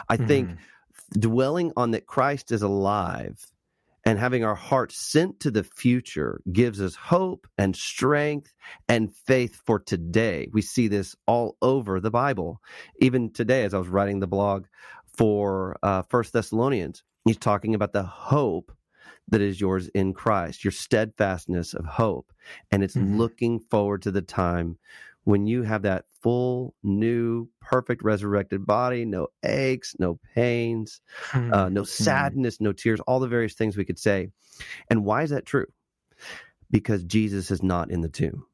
I 0.10 0.18
think 0.18 0.50
Mhm. 0.50 0.58
dwelling 1.22 1.72
on 1.78 1.92
that 1.92 2.08
Christ 2.08 2.52
is 2.52 2.62
alive 2.64 3.46
and 4.08 4.18
having 4.18 4.46
our 4.46 4.56
hearts 4.56 4.96
sent 4.96 5.42
to 5.42 5.52
the 5.52 5.66
future 5.66 6.40
gives 6.54 6.80
us 6.80 6.96
hope 6.96 7.46
and 7.58 7.76
strength 7.76 8.54
and 8.88 9.14
faith 9.14 9.60
for 9.66 9.80
today. 9.80 10.48
We 10.54 10.62
see 10.62 10.88
this 10.88 11.14
all 11.26 11.58
over 11.62 12.00
the 12.00 12.10
Bible. 12.10 12.62
Even 13.02 13.34
today, 13.34 13.66
as 13.66 13.74
I 13.74 13.80
was 13.80 13.90
writing 13.90 14.22
the 14.22 14.26
blog 14.26 14.68
for 15.18 15.78
uh, 15.84 16.04
First 16.04 16.32
Thessalonians, 16.32 17.04
he's 17.26 17.36
talking 17.36 17.76
about 17.76 17.92
the 17.92 18.04
hope 18.04 18.72
that 19.28 19.42
is 19.42 19.60
yours 19.60 19.90
in 19.90 20.14
Christ, 20.14 20.64
your 20.64 20.72
steadfastness 20.72 21.74
of 21.74 21.84
hope. 21.84 22.32
And 22.72 22.86
it's 22.86 22.96
mm-hmm. 22.96 23.18
looking 23.18 23.60
forward 23.60 24.04
to 24.04 24.12
the 24.12 24.22
time 24.22 24.78
when 25.28 25.46
you 25.46 25.62
have 25.62 25.82
that 25.82 26.06
full, 26.22 26.74
new, 26.84 27.50
perfect 27.60 28.02
resurrected 28.02 28.66
body, 28.66 29.04
no 29.04 29.28
aches, 29.44 29.94
no 30.00 30.18
pains, 30.34 31.02
mm-hmm. 31.32 31.54
uh, 31.54 31.68
no 31.68 31.82
hmm. 31.82 31.86
sadness, 31.86 32.62
no 32.62 32.72
tears, 32.72 33.02
all 33.02 33.20
the 33.20 33.28
various 33.28 33.54
things 33.54 33.76
we 33.76 33.84
could 33.84 34.00
say. 34.00 34.30
And 34.90 35.04
why 35.04 35.24
is 35.24 35.32
that 35.32 35.46
true? 35.46 35.66
Because 36.72 37.04
Jesus 37.04 37.52
is 37.52 37.62
not 37.62 37.92
in 37.92 38.00
the 38.00 38.08
tomb. 38.08 38.46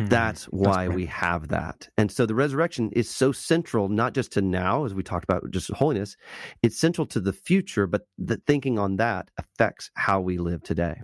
Mm-hmm. 0.00 0.08
That's 0.08 0.46
why 0.46 0.86
That's 0.86 0.96
we 0.96 1.06
have 1.06 1.46
that. 1.48 1.88
And 1.96 2.10
so 2.10 2.26
the 2.26 2.34
resurrection 2.34 2.90
is 2.90 3.08
so 3.08 3.30
central, 3.30 3.88
not 3.88 4.12
just 4.12 4.32
to 4.32 4.42
now, 4.42 4.86
as 4.86 4.94
we 4.94 5.04
talked 5.04 5.22
about 5.22 5.48
just 5.52 5.70
holiness, 5.70 6.16
it's 6.60 6.76
central 6.76 7.06
to 7.06 7.20
the 7.20 7.32
future, 7.32 7.86
but 7.86 8.08
the 8.18 8.38
thinking 8.48 8.80
on 8.80 8.96
that 8.96 9.30
affects 9.38 9.92
how 9.94 10.20
we 10.20 10.38
live 10.38 10.64
today. 10.64 11.02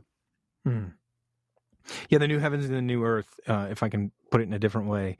Mm. 0.67 0.95
Yeah, 2.09 2.19
the 2.19 2.29
new 2.29 2.39
heavens 2.39 2.65
and 2.65 2.75
the 2.75 2.83
new 2.83 3.05
earth, 3.05 3.39
uh, 3.47 3.69
if 3.71 3.83
I 3.83 3.89
can 3.89 4.13
put 4.31 4.41
it 4.41 4.45
in 4.45 4.53
a 4.53 4.59
different 4.59 4.89
way, 4.89 5.19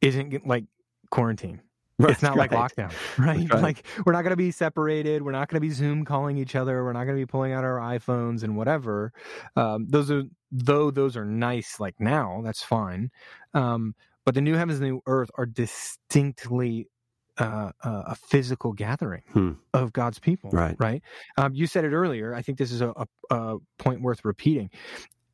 isn't 0.00 0.46
like 0.46 0.64
quarantine. 1.10 1.60
Right, 1.98 2.12
it's 2.12 2.22
not 2.22 2.36
right. 2.36 2.50
like 2.50 2.72
lockdown, 2.72 2.92
right? 3.18 3.52
right? 3.52 3.62
Like 3.62 3.86
we're 4.06 4.12
not 4.12 4.22
going 4.22 4.30
to 4.30 4.36
be 4.36 4.50
separated. 4.50 5.22
We're 5.22 5.32
not 5.32 5.48
going 5.48 5.56
to 5.56 5.60
be 5.60 5.70
Zoom 5.70 6.06
calling 6.06 6.38
each 6.38 6.56
other. 6.56 6.82
We're 6.82 6.94
not 6.94 7.04
going 7.04 7.16
to 7.16 7.20
be 7.20 7.26
pulling 7.26 7.52
out 7.52 7.62
our 7.62 7.76
iPhones 7.76 8.42
and 8.42 8.56
whatever. 8.56 9.12
Um, 9.54 9.86
those 9.88 10.10
are 10.10 10.22
though 10.50 10.90
those 10.90 11.16
are 11.16 11.26
nice. 11.26 11.78
Like 11.78 11.96
now, 12.00 12.40
that's 12.42 12.62
fine. 12.62 13.10
Um, 13.52 13.94
but 14.24 14.34
the 14.34 14.40
new 14.40 14.54
heavens 14.54 14.78
and 14.78 14.86
the 14.86 14.92
new 14.92 15.02
earth 15.06 15.30
are 15.36 15.44
distinctly 15.44 16.88
uh, 17.36 17.72
uh, 17.84 18.02
a 18.06 18.14
physical 18.14 18.72
gathering 18.72 19.22
hmm. 19.32 19.52
of 19.74 19.92
God's 19.92 20.18
people. 20.18 20.50
Right. 20.50 20.76
Right. 20.78 21.02
Um, 21.36 21.54
you 21.54 21.66
said 21.66 21.84
it 21.84 21.92
earlier. 21.92 22.34
I 22.34 22.42
think 22.42 22.58
this 22.58 22.72
is 22.72 22.80
a, 22.80 22.92
a, 22.96 23.06
a 23.30 23.56
point 23.78 24.00
worth 24.02 24.24
repeating 24.24 24.70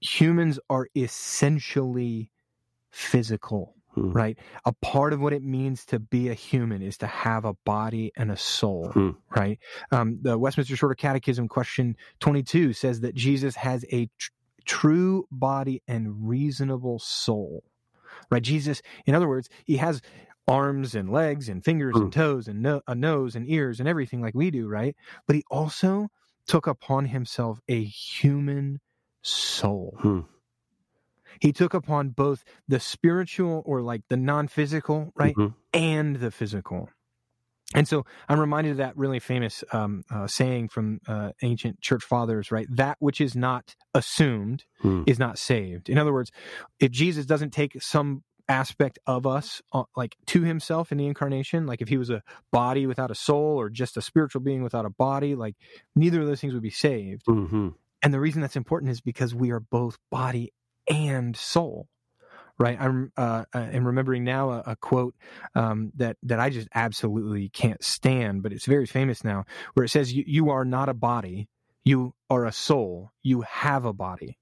humans 0.00 0.58
are 0.68 0.88
essentially 0.96 2.30
physical, 2.90 3.74
hmm. 3.94 4.10
right? 4.12 4.38
A 4.64 4.72
part 4.72 5.12
of 5.12 5.20
what 5.20 5.32
it 5.32 5.42
means 5.42 5.84
to 5.86 5.98
be 5.98 6.28
a 6.28 6.34
human 6.34 6.82
is 6.82 6.96
to 6.98 7.06
have 7.06 7.44
a 7.44 7.54
body 7.64 8.12
and 8.16 8.30
a 8.30 8.36
soul, 8.36 8.90
hmm. 8.92 9.10
right? 9.34 9.58
Um, 9.90 10.18
the 10.22 10.38
Westminster 10.38 10.76
Shorter 10.76 10.94
Catechism, 10.94 11.48
question 11.48 11.96
22, 12.20 12.72
says 12.72 13.00
that 13.00 13.14
Jesus 13.14 13.56
has 13.56 13.84
a 13.92 14.08
tr- 14.18 14.30
true 14.64 15.26
body 15.30 15.82
and 15.86 16.28
reasonable 16.28 16.98
soul, 16.98 17.64
right? 18.30 18.42
Jesus, 18.42 18.82
in 19.06 19.14
other 19.14 19.28
words, 19.28 19.48
he 19.64 19.76
has 19.76 20.02
arms 20.48 20.94
and 20.94 21.10
legs 21.10 21.48
and 21.48 21.64
fingers 21.64 21.96
and 21.96 22.04
hmm. 22.04 22.20
toes 22.20 22.48
and 22.48 22.62
no- 22.62 22.82
a 22.86 22.94
nose 22.94 23.34
and 23.34 23.48
ears 23.50 23.80
and 23.80 23.88
everything 23.88 24.20
like 24.20 24.34
we 24.34 24.50
do, 24.50 24.68
right? 24.68 24.96
But 25.26 25.36
he 25.36 25.44
also 25.50 26.08
took 26.46 26.66
upon 26.66 27.06
himself 27.06 27.60
a 27.68 27.82
human 27.82 28.80
soul. 29.26 29.96
Hmm. 30.00 30.20
He 31.40 31.52
took 31.52 31.74
upon 31.74 32.10
both 32.10 32.44
the 32.66 32.80
spiritual 32.80 33.62
or 33.66 33.82
like 33.82 34.02
the 34.08 34.16
non 34.16 34.48
physical, 34.48 35.12
right? 35.14 35.34
Mm-hmm. 35.34 35.54
And 35.74 36.16
the 36.16 36.30
physical. 36.30 36.88
And 37.74 37.88
so 37.88 38.06
I'm 38.28 38.38
reminded 38.38 38.70
of 38.72 38.76
that 38.76 38.96
really 38.96 39.18
famous 39.18 39.64
um, 39.72 40.04
uh, 40.08 40.28
saying 40.28 40.68
from 40.68 41.00
uh, 41.08 41.32
ancient 41.42 41.80
church 41.80 42.04
fathers, 42.04 42.52
right? 42.52 42.66
That 42.70 42.96
which 43.00 43.20
is 43.20 43.34
not 43.34 43.74
assumed 43.92 44.64
hmm. 44.80 45.02
is 45.06 45.18
not 45.18 45.36
saved. 45.38 45.88
In 45.88 45.98
other 45.98 46.12
words, 46.12 46.30
if 46.78 46.92
Jesus 46.92 47.26
doesn't 47.26 47.50
take 47.50 47.82
some 47.82 48.22
aspect 48.48 48.98
of 49.06 49.26
us 49.26 49.60
uh, 49.72 49.82
like 49.96 50.16
to 50.26 50.42
himself 50.42 50.92
in 50.92 50.98
the 50.98 51.06
incarnation 51.06 51.66
like 51.66 51.82
if 51.82 51.88
he 51.88 51.96
was 51.96 52.10
a 52.10 52.22
body 52.52 52.86
without 52.86 53.10
a 53.10 53.14
soul 53.14 53.58
or 53.58 53.68
just 53.68 53.96
a 53.96 54.00
spiritual 54.00 54.40
being 54.40 54.62
without 54.62 54.84
a 54.84 54.90
body 54.90 55.34
like 55.34 55.56
neither 55.96 56.20
of 56.20 56.28
those 56.28 56.40
things 56.40 56.54
would 56.54 56.62
be 56.62 56.70
saved 56.70 57.26
mm-hmm. 57.26 57.70
And 58.06 58.14
the 58.14 58.20
reason 58.20 58.40
that's 58.40 58.54
important 58.54 58.92
is 58.92 59.00
because 59.00 59.34
we 59.34 59.50
are 59.50 59.58
both 59.58 59.98
body 60.12 60.52
and 60.88 61.36
soul 61.36 61.88
right? 62.56 62.80
I'm 62.80 63.10
uh, 63.16 63.44
I'm 63.52 63.84
remembering 63.84 64.22
now 64.22 64.50
a, 64.50 64.62
a 64.68 64.76
quote 64.76 65.16
um, 65.56 65.90
that 65.96 66.16
that 66.22 66.38
I 66.38 66.50
just 66.50 66.68
absolutely 66.72 67.48
can't 67.48 67.82
stand, 67.82 68.44
but 68.44 68.52
it's 68.52 68.64
very 68.64 68.86
famous 68.86 69.24
now, 69.24 69.44
where 69.74 69.82
it 69.82 69.88
says, 69.88 70.12
"You 70.12 70.50
are 70.50 70.64
not 70.64 70.88
a 70.88 70.94
body, 70.94 71.48
you 71.84 72.14
are 72.30 72.46
a 72.46 72.52
soul. 72.52 73.10
You 73.24 73.40
have 73.40 73.84
a 73.84 73.92
body." 73.92 74.38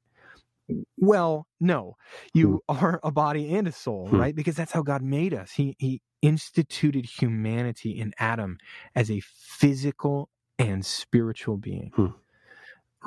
Well, 0.99 1.47
no, 1.59 1.97
you 2.35 2.63
hmm. 2.69 2.77
are 2.85 3.01
a 3.03 3.11
body 3.11 3.55
and 3.55 3.67
a 3.67 3.73
soul, 3.73 4.09
hmm. 4.09 4.21
right? 4.21 4.37
Because 4.37 4.57
that's 4.57 4.73
how 4.73 4.83
God 4.83 5.01
made 5.01 5.33
us. 5.33 5.53
He 5.53 5.75
He 5.79 6.03
instituted 6.21 7.07
humanity 7.07 7.99
in 7.99 8.13
Adam 8.19 8.59
as 8.95 9.11
a 9.11 9.23
physical 9.25 10.29
and 10.59 10.85
spiritual 10.85 11.57
being. 11.57 11.93
Hmm 11.97 12.09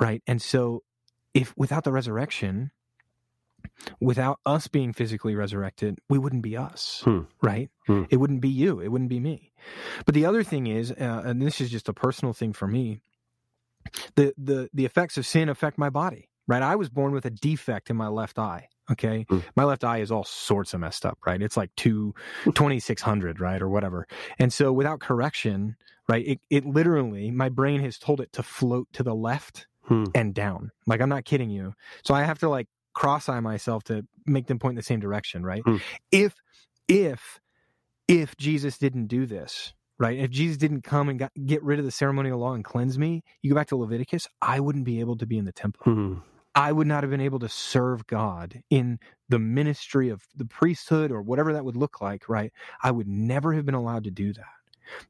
right? 0.00 0.22
And 0.26 0.40
so, 0.40 0.82
if 1.34 1.54
without 1.56 1.84
the 1.84 1.92
resurrection, 1.92 2.70
without 4.00 4.40
us 4.46 4.68
being 4.68 4.92
physically 4.92 5.34
resurrected, 5.34 5.98
we 6.08 6.18
wouldn't 6.18 6.42
be 6.42 6.56
us, 6.56 7.02
hmm. 7.04 7.20
right? 7.42 7.70
Hmm. 7.86 8.04
It 8.10 8.16
wouldn't 8.16 8.40
be 8.40 8.48
you. 8.48 8.80
It 8.80 8.88
wouldn't 8.88 9.10
be 9.10 9.20
me. 9.20 9.52
But 10.04 10.14
the 10.14 10.26
other 10.26 10.42
thing 10.42 10.66
is, 10.66 10.92
uh, 10.92 11.22
and 11.24 11.40
this 11.40 11.60
is 11.60 11.70
just 11.70 11.88
a 11.88 11.92
personal 11.92 12.32
thing 12.32 12.52
for 12.52 12.66
me, 12.66 13.00
the 14.16 14.34
the 14.36 14.68
the 14.72 14.84
effects 14.84 15.16
of 15.16 15.26
sin 15.26 15.48
affect 15.48 15.78
my 15.78 15.90
body, 15.90 16.28
right? 16.46 16.62
I 16.62 16.76
was 16.76 16.88
born 16.88 17.12
with 17.12 17.24
a 17.24 17.30
defect 17.30 17.90
in 17.90 17.96
my 17.96 18.08
left 18.08 18.38
eye. 18.38 18.68
Okay. 18.90 19.26
Hmm. 19.28 19.40
My 19.54 19.64
left 19.64 19.84
eye 19.84 19.98
is 19.98 20.10
all 20.10 20.24
sorts 20.24 20.72
of 20.72 20.80
messed 20.80 21.04
up, 21.04 21.18
right? 21.26 21.42
It's 21.42 21.56
like 21.58 21.70
two, 21.76 22.14
2600, 22.44 23.38
right? 23.38 23.60
Or 23.60 23.68
whatever. 23.68 24.06
And 24.38 24.50
so 24.50 24.72
without 24.72 25.00
correction, 25.00 25.76
right? 26.08 26.26
It, 26.26 26.40
it 26.48 26.64
literally, 26.64 27.30
my 27.30 27.50
brain 27.50 27.82
has 27.82 27.98
told 27.98 28.20
it 28.20 28.32
to 28.32 28.42
float 28.42 28.88
to 28.94 29.02
the 29.02 29.14
left 29.14 29.66
hmm. 29.88 30.04
and 30.14 30.34
down. 30.34 30.70
Like 30.86 31.00
I'm 31.00 31.08
not 31.08 31.24
kidding 31.24 31.50
you. 31.50 31.74
So 32.04 32.14
I 32.14 32.22
have 32.22 32.38
to 32.40 32.48
like 32.48 32.68
cross 32.94 33.28
eye 33.28 33.40
myself 33.40 33.84
to 33.84 34.06
make 34.26 34.46
them 34.46 34.58
point 34.58 34.72
in 34.72 34.76
the 34.76 34.82
same 34.82 35.00
direction, 35.00 35.44
right? 35.44 35.62
Hmm. 35.64 35.76
If 36.12 36.34
if 36.86 37.40
if 38.06 38.36
Jesus 38.36 38.78
didn't 38.78 39.06
do 39.06 39.26
this, 39.26 39.74
right? 39.98 40.18
If 40.18 40.30
Jesus 40.30 40.56
didn't 40.56 40.82
come 40.82 41.08
and 41.08 41.18
got, 41.18 41.32
get 41.46 41.62
rid 41.62 41.78
of 41.78 41.84
the 41.84 41.90
ceremonial 41.90 42.38
law 42.38 42.54
and 42.54 42.64
cleanse 42.64 42.98
me, 42.98 43.22
you 43.42 43.50
go 43.50 43.56
back 43.56 43.68
to 43.68 43.76
Leviticus, 43.76 44.26
I 44.40 44.60
wouldn't 44.60 44.84
be 44.84 45.00
able 45.00 45.16
to 45.18 45.26
be 45.26 45.38
in 45.38 45.44
the 45.44 45.52
temple. 45.52 45.84
Hmm. 45.84 46.14
I 46.54 46.72
would 46.72 46.86
not 46.86 47.04
have 47.04 47.10
been 47.10 47.20
able 47.20 47.38
to 47.40 47.48
serve 47.48 48.06
God 48.06 48.62
in 48.68 48.98
the 49.28 49.38
ministry 49.38 50.08
of 50.08 50.22
the 50.34 50.46
priesthood 50.46 51.12
or 51.12 51.22
whatever 51.22 51.52
that 51.52 51.64
would 51.64 51.76
look 51.76 52.00
like, 52.00 52.28
right? 52.28 52.52
I 52.82 52.90
would 52.90 53.06
never 53.06 53.52
have 53.52 53.64
been 53.64 53.76
allowed 53.76 54.04
to 54.04 54.10
do 54.10 54.32
that. 54.32 54.57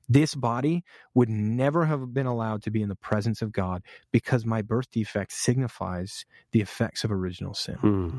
This 0.09 0.35
body 0.35 0.85
would 1.15 1.29
never 1.29 1.87
have 1.87 2.13
been 2.13 2.27
allowed 2.27 2.63
to 2.63 2.71
be 2.71 2.83
in 2.83 2.89
the 2.89 2.97
presence 2.97 3.43
of 3.43 3.53
God 3.53 3.83
because 4.11 4.45
my 4.45 4.63
birth 4.63 4.91
defect 4.91 5.33
signifies 5.33 6.25
the 6.53 6.61
effects 6.61 7.05
of 7.05 7.13
original 7.13 7.55
sin. 7.55 7.77
Hmm. 7.77 8.19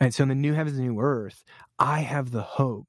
And 0.00 0.14
so 0.14 0.22
in 0.22 0.28
the 0.28 0.34
new 0.34 0.54
heavens 0.54 0.76
and 0.76 0.86
new 0.86 1.00
earth, 1.00 1.44
I 1.78 2.00
have 2.00 2.30
the 2.30 2.42
hope 2.42 2.88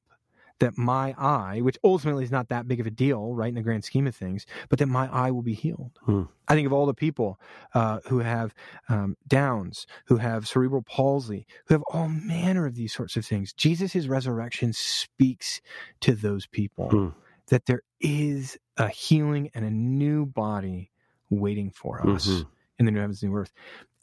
that 0.59 0.77
my 0.77 1.13
eye, 1.17 1.59
which 1.61 1.77
ultimately 1.83 2.23
is 2.23 2.31
not 2.31 2.49
that 2.49 2.67
big 2.67 2.79
of 2.79 2.87
a 2.87 2.91
deal, 2.91 3.33
right, 3.33 3.49
in 3.49 3.55
the 3.55 3.61
grand 3.61 3.83
scheme 3.83 4.07
of 4.07 4.15
things, 4.15 4.45
but 4.69 4.79
that 4.79 4.87
my 4.87 5.11
eye 5.11 5.31
will 5.31 5.41
be 5.41 5.53
healed. 5.53 5.91
Hmm. 6.05 6.23
I 6.47 6.53
think 6.55 6.65
of 6.65 6.73
all 6.73 6.85
the 6.85 6.93
people 6.93 7.39
uh, 7.73 7.99
who 8.07 8.19
have 8.19 8.53
um, 8.87 9.17
Downs, 9.27 9.85
who 10.05 10.17
have 10.17 10.47
cerebral 10.47 10.81
palsy, 10.81 11.45
who 11.65 11.73
have 11.73 11.83
all 11.91 12.07
manner 12.07 12.65
of 12.65 12.75
these 12.75 12.93
sorts 12.93 13.15
of 13.17 13.25
things. 13.25 13.53
Jesus' 13.53 14.07
resurrection 14.07 14.71
speaks 14.73 15.61
to 16.01 16.13
those 16.13 16.47
people. 16.47 16.89
Hmm 16.89 17.09
that 17.47 17.65
there 17.65 17.81
is 17.99 18.57
a 18.77 18.87
healing 18.87 19.49
and 19.53 19.65
a 19.65 19.69
new 19.69 20.25
body 20.25 20.91
waiting 21.29 21.71
for 21.71 22.07
us 22.07 22.27
mm-hmm. 22.27 22.49
in 22.79 22.85
the 22.85 22.91
new 22.91 22.99
heavens 22.99 23.21
and 23.21 23.31
new 23.31 23.37
earth. 23.37 23.51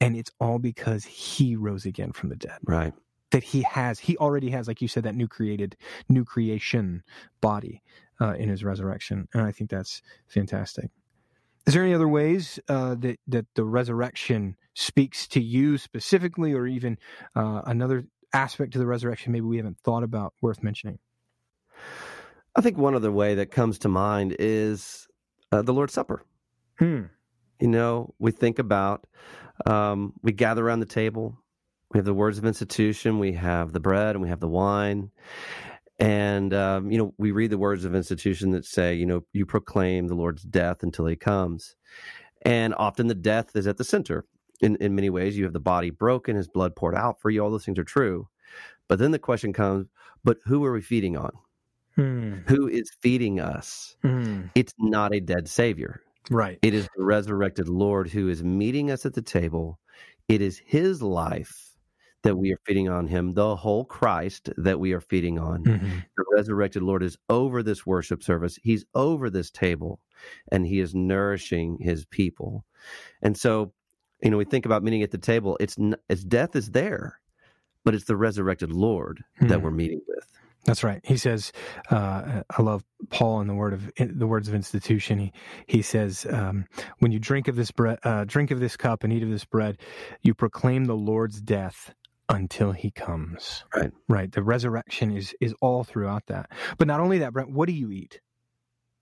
And 0.00 0.16
it's 0.16 0.30
all 0.40 0.58
because 0.58 1.04
he 1.04 1.56
rose 1.56 1.86
again 1.86 2.12
from 2.12 2.28
the 2.28 2.36
dead. 2.36 2.58
Right. 2.64 2.92
That 3.30 3.44
he 3.44 3.62
has, 3.62 3.98
he 3.98 4.16
already 4.16 4.50
has, 4.50 4.68
like 4.68 4.82
you 4.82 4.88
said, 4.88 5.04
that 5.04 5.14
new 5.14 5.28
created, 5.28 5.76
new 6.08 6.24
creation 6.24 7.02
body 7.40 7.82
uh, 8.20 8.34
in 8.34 8.48
his 8.48 8.62
resurrection. 8.62 9.28
And 9.32 9.42
I 9.42 9.52
think 9.52 9.70
that's 9.70 10.02
fantastic. 10.26 10.90
Is 11.66 11.74
there 11.74 11.84
any 11.84 11.94
other 11.94 12.08
ways 12.08 12.58
uh, 12.68 12.96
that 12.96 13.20
that 13.28 13.46
the 13.54 13.64
resurrection 13.64 14.56
speaks 14.74 15.28
to 15.28 15.40
you 15.40 15.78
specifically, 15.78 16.52
or 16.52 16.66
even 16.66 16.98
uh, 17.36 17.62
another 17.64 18.04
aspect 18.32 18.72
to 18.72 18.80
the 18.80 18.86
resurrection 18.86 19.30
maybe 19.32 19.46
we 19.46 19.58
haven't 19.58 19.78
thought 19.78 20.02
about 20.02 20.34
worth 20.40 20.62
mentioning? 20.62 20.98
I 22.54 22.60
think 22.60 22.76
one 22.76 22.94
other 22.94 23.12
way 23.12 23.34
that 23.36 23.50
comes 23.50 23.78
to 23.80 23.88
mind 23.88 24.36
is 24.38 25.08
uh, 25.50 25.62
the 25.62 25.72
Lord's 25.72 25.94
Supper. 25.94 26.24
Hmm. 26.78 27.04
You 27.60 27.68
know, 27.68 28.14
we 28.18 28.32
think 28.32 28.58
about, 28.58 29.06
um, 29.66 30.14
we 30.22 30.32
gather 30.32 30.66
around 30.66 30.80
the 30.80 30.86
table, 30.86 31.38
we 31.92 31.98
have 31.98 32.04
the 32.04 32.14
words 32.14 32.38
of 32.38 32.44
institution, 32.44 33.18
we 33.18 33.32
have 33.32 33.72
the 33.72 33.80
bread, 33.80 34.16
and 34.16 34.22
we 34.22 34.28
have 34.28 34.40
the 34.40 34.48
wine. 34.48 35.10
And, 35.98 36.52
um, 36.52 36.90
you 36.90 36.98
know, 36.98 37.14
we 37.18 37.30
read 37.30 37.50
the 37.50 37.58
words 37.58 37.84
of 37.84 37.94
institution 37.94 38.50
that 38.52 38.64
say, 38.64 38.94
you 38.94 39.06
know, 39.06 39.22
you 39.32 39.46
proclaim 39.46 40.08
the 40.08 40.14
Lord's 40.14 40.42
death 40.42 40.82
until 40.82 41.06
he 41.06 41.16
comes. 41.16 41.76
And 42.42 42.74
often 42.74 43.06
the 43.06 43.14
death 43.14 43.54
is 43.54 43.66
at 43.66 43.76
the 43.76 43.84
center 43.84 44.24
in, 44.60 44.76
in 44.76 44.94
many 44.94 45.10
ways. 45.10 45.36
You 45.36 45.44
have 45.44 45.52
the 45.52 45.60
body 45.60 45.90
broken, 45.90 46.34
his 46.34 46.48
blood 46.48 46.74
poured 46.74 46.96
out 46.96 47.20
for 47.20 47.30
you. 47.30 47.42
All 47.42 47.50
those 47.50 47.64
things 47.64 47.78
are 47.78 47.84
true. 47.84 48.28
But 48.88 48.98
then 48.98 49.12
the 49.12 49.18
question 49.18 49.52
comes, 49.52 49.86
but 50.24 50.38
who 50.44 50.64
are 50.64 50.72
we 50.72 50.80
feeding 50.80 51.16
on? 51.16 51.30
Hmm. 51.96 52.38
Who 52.46 52.68
is 52.68 52.90
feeding 53.00 53.40
us? 53.40 53.96
Hmm. 54.02 54.42
It's 54.54 54.74
not 54.78 55.14
a 55.14 55.20
dead 55.20 55.48
Savior. 55.48 56.00
Right. 56.30 56.58
It 56.62 56.74
is 56.74 56.88
the 56.96 57.02
resurrected 57.02 57.68
Lord 57.68 58.08
who 58.08 58.28
is 58.28 58.42
meeting 58.42 58.90
us 58.90 59.04
at 59.04 59.14
the 59.14 59.22
table. 59.22 59.78
It 60.28 60.40
is 60.40 60.58
his 60.64 61.02
life 61.02 61.76
that 62.22 62.36
we 62.36 62.52
are 62.52 62.58
feeding 62.64 62.88
on 62.88 63.08
him, 63.08 63.32
the 63.32 63.56
whole 63.56 63.84
Christ 63.84 64.48
that 64.56 64.78
we 64.78 64.92
are 64.92 65.00
feeding 65.00 65.38
on. 65.40 65.64
Mhm. 65.64 66.04
The 66.16 66.24
resurrected 66.36 66.82
Lord 66.82 67.02
is 67.02 67.18
over 67.28 67.62
this 67.64 67.84
worship 67.84 68.22
service. 68.22 68.58
He's 68.62 68.84
over 68.94 69.28
this 69.28 69.50
table 69.50 69.98
and 70.52 70.64
he 70.64 70.78
is 70.78 70.94
nourishing 70.94 71.78
his 71.80 72.04
people. 72.04 72.64
And 73.22 73.36
so, 73.36 73.72
you 74.22 74.30
know, 74.30 74.36
we 74.36 74.44
think 74.44 74.64
about 74.64 74.84
meeting 74.84 75.02
at 75.02 75.10
the 75.10 75.18
table, 75.18 75.56
it's, 75.58 75.76
it's 76.08 76.22
death 76.22 76.54
is 76.54 76.70
there, 76.70 77.18
but 77.84 77.92
it's 77.94 78.04
the 78.04 78.16
resurrected 78.16 78.70
Lord 78.72 79.24
that 79.40 79.58
Mhm. 79.58 79.62
we're 79.62 79.70
meeting 79.72 80.00
with. 80.06 80.31
That's 80.64 80.84
right. 80.84 81.00
He 81.04 81.16
says, 81.16 81.52
uh, 81.90 82.42
"I 82.56 82.62
love 82.62 82.84
Paul 83.10 83.40
in 83.40 83.48
the 83.48 83.54
word 83.54 83.72
of 83.72 83.90
in 83.96 84.18
the 84.18 84.26
words 84.28 84.48
of 84.48 84.54
institution." 84.54 85.18
He 85.18 85.32
he 85.66 85.82
says, 85.82 86.24
um, 86.30 86.66
"When 87.00 87.10
you 87.10 87.18
drink 87.18 87.48
of 87.48 87.56
this 87.56 87.70
bread, 87.72 87.98
uh, 88.04 88.24
drink 88.24 88.50
of 88.52 88.60
this 88.60 88.76
cup, 88.76 89.02
and 89.02 89.12
eat 89.12 89.22
of 89.24 89.30
this 89.30 89.44
bread, 89.44 89.78
you 90.22 90.34
proclaim 90.34 90.84
the 90.84 90.94
Lord's 90.96 91.40
death 91.40 91.94
until 92.28 92.70
He 92.72 92.92
comes." 92.92 93.64
Right. 93.74 93.90
Right. 94.08 94.30
The 94.30 94.42
resurrection 94.44 95.16
is 95.16 95.34
is 95.40 95.52
all 95.60 95.82
throughout 95.82 96.26
that. 96.26 96.50
But 96.78 96.86
not 96.86 97.00
only 97.00 97.18
that, 97.18 97.32
Brent. 97.32 97.50
What 97.50 97.66
do 97.66 97.72
you 97.72 97.90
eat? 97.90 98.20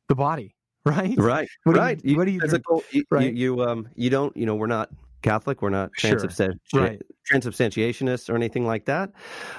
The 0.08 0.14
body. 0.14 0.56
Right. 0.86 1.14
Right. 1.18 1.46
What 1.64 1.74
do 1.74 1.78
you- 1.78 1.84
right. 1.84 2.00
what 2.16 2.24
do 2.24 2.30
you 2.30 2.40
physical, 2.40 2.82
you, 2.90 3.04
Right. 3.10 3.34
you, 3.34 3.56
you, 3.56 3.62
um, 3.64 3.86
you 3.96 4.08
don't, 4.08 4.34
you 4.34 4.46
know, 4.46 4.54
we're 4.54 4.66
not 4.66 4.88
Catholic. 5.22 5.62
We're 5.62 5.70
not 5.70 5.90
Sure. 5.96 6.10
Right. 6.72 7.00
transubstantiationists 7.30 8.28
or 8.28 8.34
anything 8.36 8.66
like 8.66 8.86
that. 8.86 9.12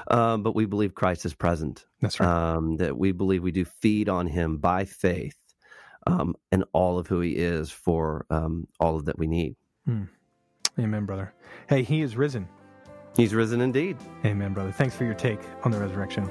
Um, 0.10 0.44
but 0.44 0.56
we 0.56 0.66
believe 0.66 0.94
Christ 0.96 1.26
is 1.26 1.34
present. 1.34 1.86
That's 2.02 2.20
right. 2.20 2.28
um, 2.30 2.78
that 2.78 2.98
we 2.98 3.12
believe 3.12 3.44
we 3.44 3.52
do 3.52 3.66
feed 3.66 4.10
on 4.10 4.28
him 4.28 4.58
by 4.58 4.86
faith 4.86 5.38
um, 6.08 6.36
and 6.52 6.64
all 6.74 6.98
of 7.00 7.08
who 7.08 7.22
he 7.22 7.32
is 7.34 7.72
for 7.72 8.26
um, 8.30 8.68
all 8.80 8.96
of 8.98 9.06
that 9.06 9.18
we 9.18 9.28
need. 9.28 9.56
Amen, 10.80 11.06
brother. 11.06 11.34
Hey, 11.68 11.84
He 11.84 12.02
is 12.02 12.16
risen. 12.16 12.48
He's 13.16 13.34
risen 13.34 13.60
indeed. 13.62 13.98
Amen, 14.26 14.54
brother. 14.54 14.72
Thanks 14.72 14.96
for 14.96 15.04
your 15.04 15.14
take 15.16 15.40
on 15.64 15.72
the 15.72 15.80
resurrection. 15.80 16.30